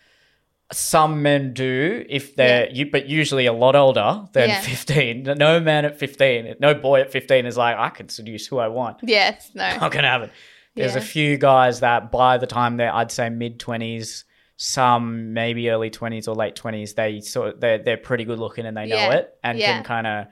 [0.74, 4.62] Some men do if they're you, but usually a lot older than Yeah.
[4.62, 5.24] fifteen.
[5.38, 8.70] No man at fifteen, no boy at fifteen is like I can seduce who I
[8.70, 9.00] want.
[9.04, 9.70] Yes, no.
[9.78, 10.30] Not gonna happen.
[10.76, 14.26] There's a few guys that by the time they're I'd say mid twenties
[14.58, 18.78] some maybe early 20s or late 20s they sort they're, they're pretty good looking and
[18.78, 19.14] they know Yeah.
[19.16, 19.74] it and Yeah.
[19.74, 20.28] can kind of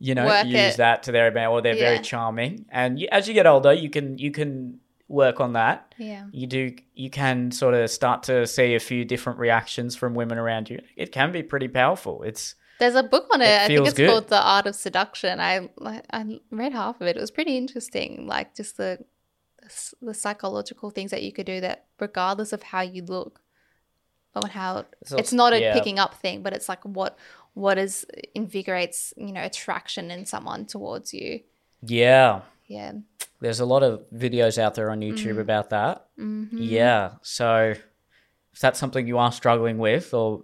[0.00, 0.76] you know Work use it.
[0.78, 3.88] that to their advantage or they're very charming and you, as you get older you
[3.88, 6.24] can you can work on that Yeah.
[6.32, 10.38] you do you can sort of start to see a few different reactions from women
[10.38, 13.46] around you it can be pretty powerful it's There's a book on it.
[13.48, 14.10] It I think it's good.
[14.10, 15.38] called The Art of Seduction.
[15.40, 15.68] I
[16.10, 17.16] I read half of it.
[17.16, 18.26] It was pretty interesting.
[18.28, 18.98] Like just the
[20.00, 23.40] the psychological things that you could do that, regardless of how you look,
[24.34, 25.72] or how It's it's not a yeah.
[25.74, 27.16] picking up thing, but it's like what
[27.54, 31.40] what is invigorates you know attraction in someone towards you.
[31.82, 32.92] yeah Yeah.
[33.40, 35.40] there's a lot of videos out there on youtube Mm.
[35.40, 36.58] about that Mm-hmm.
[36.60, 37.12] Yeah.
[37.22, 37.74] So
[38.52, 40.42] if that's something you are struggling with or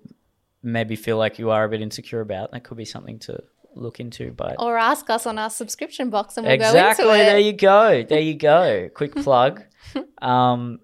[0.62, 3.42] maybe feel like you are a bit insecure about, that could be something to
[3.76, 4.32] look into.
[4.32, 7.26] But Or ask us on our subscription box and we'll exactly, go into it.
[7.26, 8.02] there you go.
[8.02, 8.88] There you go.
[8.94, 9.62] Quick plug.
[10.22, 10.80] um,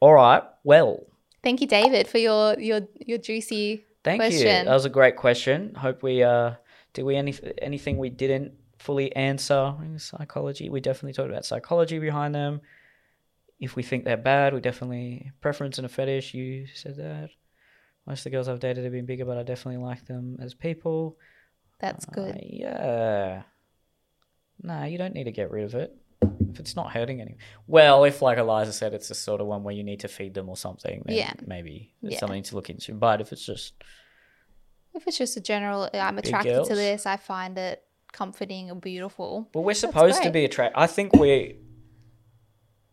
[0.00, 0.42] all right.
[0.64, 1.06] Well,
[1.42, 4.28] Thank you, David, for your your your juicy thank you.
[4.28, 4.66] Question.
[4.66, 5.74] That was a great question.
[5.74, 6.54] Hope we uh
[6.92, 10.68] did we any anything we didn't fully answer in psychology.
[10.70, 12.60] We definitely talked about psychology behind them.
[13.58, 16.34] If we think they're bad, we definitely preference and a fetish.
[16.34, 17.30] You said that.
[18.06, 20.54] Most of the girls I've dated have been bigger, but I definitely like them as
[20.54, 21.18] people.
[21.80, 22.38] That's Uh, good.
[22.42, 23.42] yeah.
[24.62, 25.96] Nah, you don't need to get rid of it
[26.50, 27.38] if it's not hurting anyone.
[27.66, 30.34] Well, if like Eliza said, it's the sort of one where you need to feed
[30.34, 31.02] them or something.
[31.06, 31.32] Then Yeah.
[31.46, 32.18] maybe it's Yeah.
[32.18, 32.92] something to look into.
[32.94, 33.74] But if it's just
[34.92, 37.06] If it's just a general, I'm attracted to this.
[37.06, 39.48] I find it comforting and beautiful.
[39.54, 40.76] Well, we're supposed to be attracted.
[40.78, 41.60] I think we,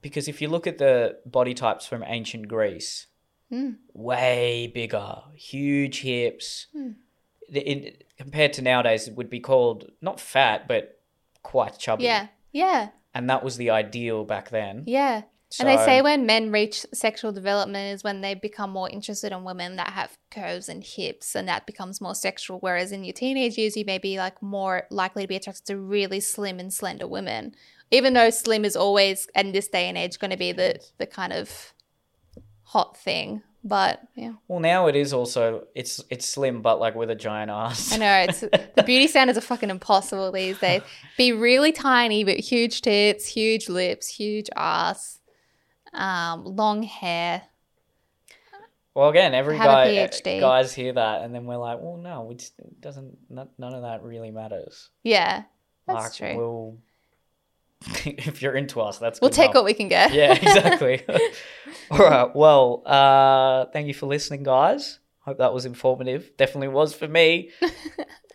[0.02, 3.08] because if you look at the body types from ancient Greece,
[3.52, 3.78] Mm.
[3.94, 6.68] way bigger, huge hips.
[6.72, 6.92] Hmm.
[7.54, 11.00] In, compared to nowadays, it would be called not fat, but
[11.44, 12.04] quite chubby.
[12.04, 14.84] Yeah, yeah, And that was the ideal back then.
[14.86, 15.24] yeah.
[15.50, 19.32] So, and they say when men reach sexual development is when they become more interested
[19.32, 22.60] in women that have curves and hips, and that becomes more sexual.
[22.60, 25.78] Whereas in your teenage years, you may be like more likely to be attracted to
[25.78, 27.56] really slim and slender women,
[27.92, 31.08] even though slim is always in this day and age going to be the the
[31.08, 31.72] kind of
[32.64, 33.42] hot thing.
[33.64, 37.52] But yeah, well, now it is also it's it's slim, but like with a giant
[37.52, 37.92] ass.
[37.92, 38.40] I know it's
[38.76, 40.82] the beauty standards are fucking impossible these days.
[41.18, 45.20] Be really tiny but huge tits, huge lips, huge ass,
[45.94, 47.44] um, long hair.
[48.98, 52.34] Well, again, every Have guy guys hear that, and then we're like, well, no, we
[52.34, 53.16] just, it doesn't.
[53.30, 54.90] None, none of that really matters.
[55.04, 55.44] Yeah,
[55.86, 56.36] that's like, true.
[56.36, 56.78] We'll,
[58.06, 60.14] if you're into us, that's We'll take what we can get.
[60.14, 61.06] yeah, exactly.
[61.92, 62.36] All right.
[62.36, 65.00] Well, uh, thank you for listening, guys.
[65.22, 66.32] Hope that was informative.
[66.38, 67.52] Definitely was for me.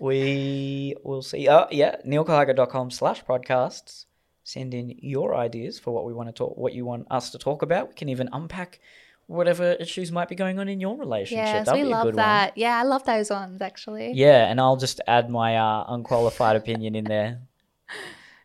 [0.00, 1.48] we will see.
[1.48, 4.04] Uh, yeah, neilkahaga.com slash podcasts.
[4.44, 7.38] Send in your ideas for what we want to talk, what you want us to
[7.38, 7.88] talk about.
[7.88, 8.80] We can even unpack
[9.26, 11.46] whatever issues might be going on in your relationship.
[11.46, 12.58] Yes, That'd we love that.
[12.58, 14.12] Yeah, I love those ones actually.
[14.12, 17.40] Yeah, and I'll just add my uh, unqualified opinion in there.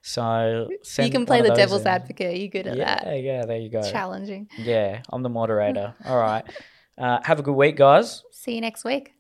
[0.08, 0.70] So
[1.00, 1.88] you can play the devil's in.
[1.88, 2.38] advocate.
[2.38, 3.22] You're good at Yeah, that.
[3.22, 3.82] yeah, there you go.
[3.92, 4.50] Challenging.
[4.58, 5.94] Yeah, I'm the moderator.
[6.06, 6.44] All right.
[6.98, 8.24] Uh, have a good week, guys.
[8.32, 9.14] See you next week.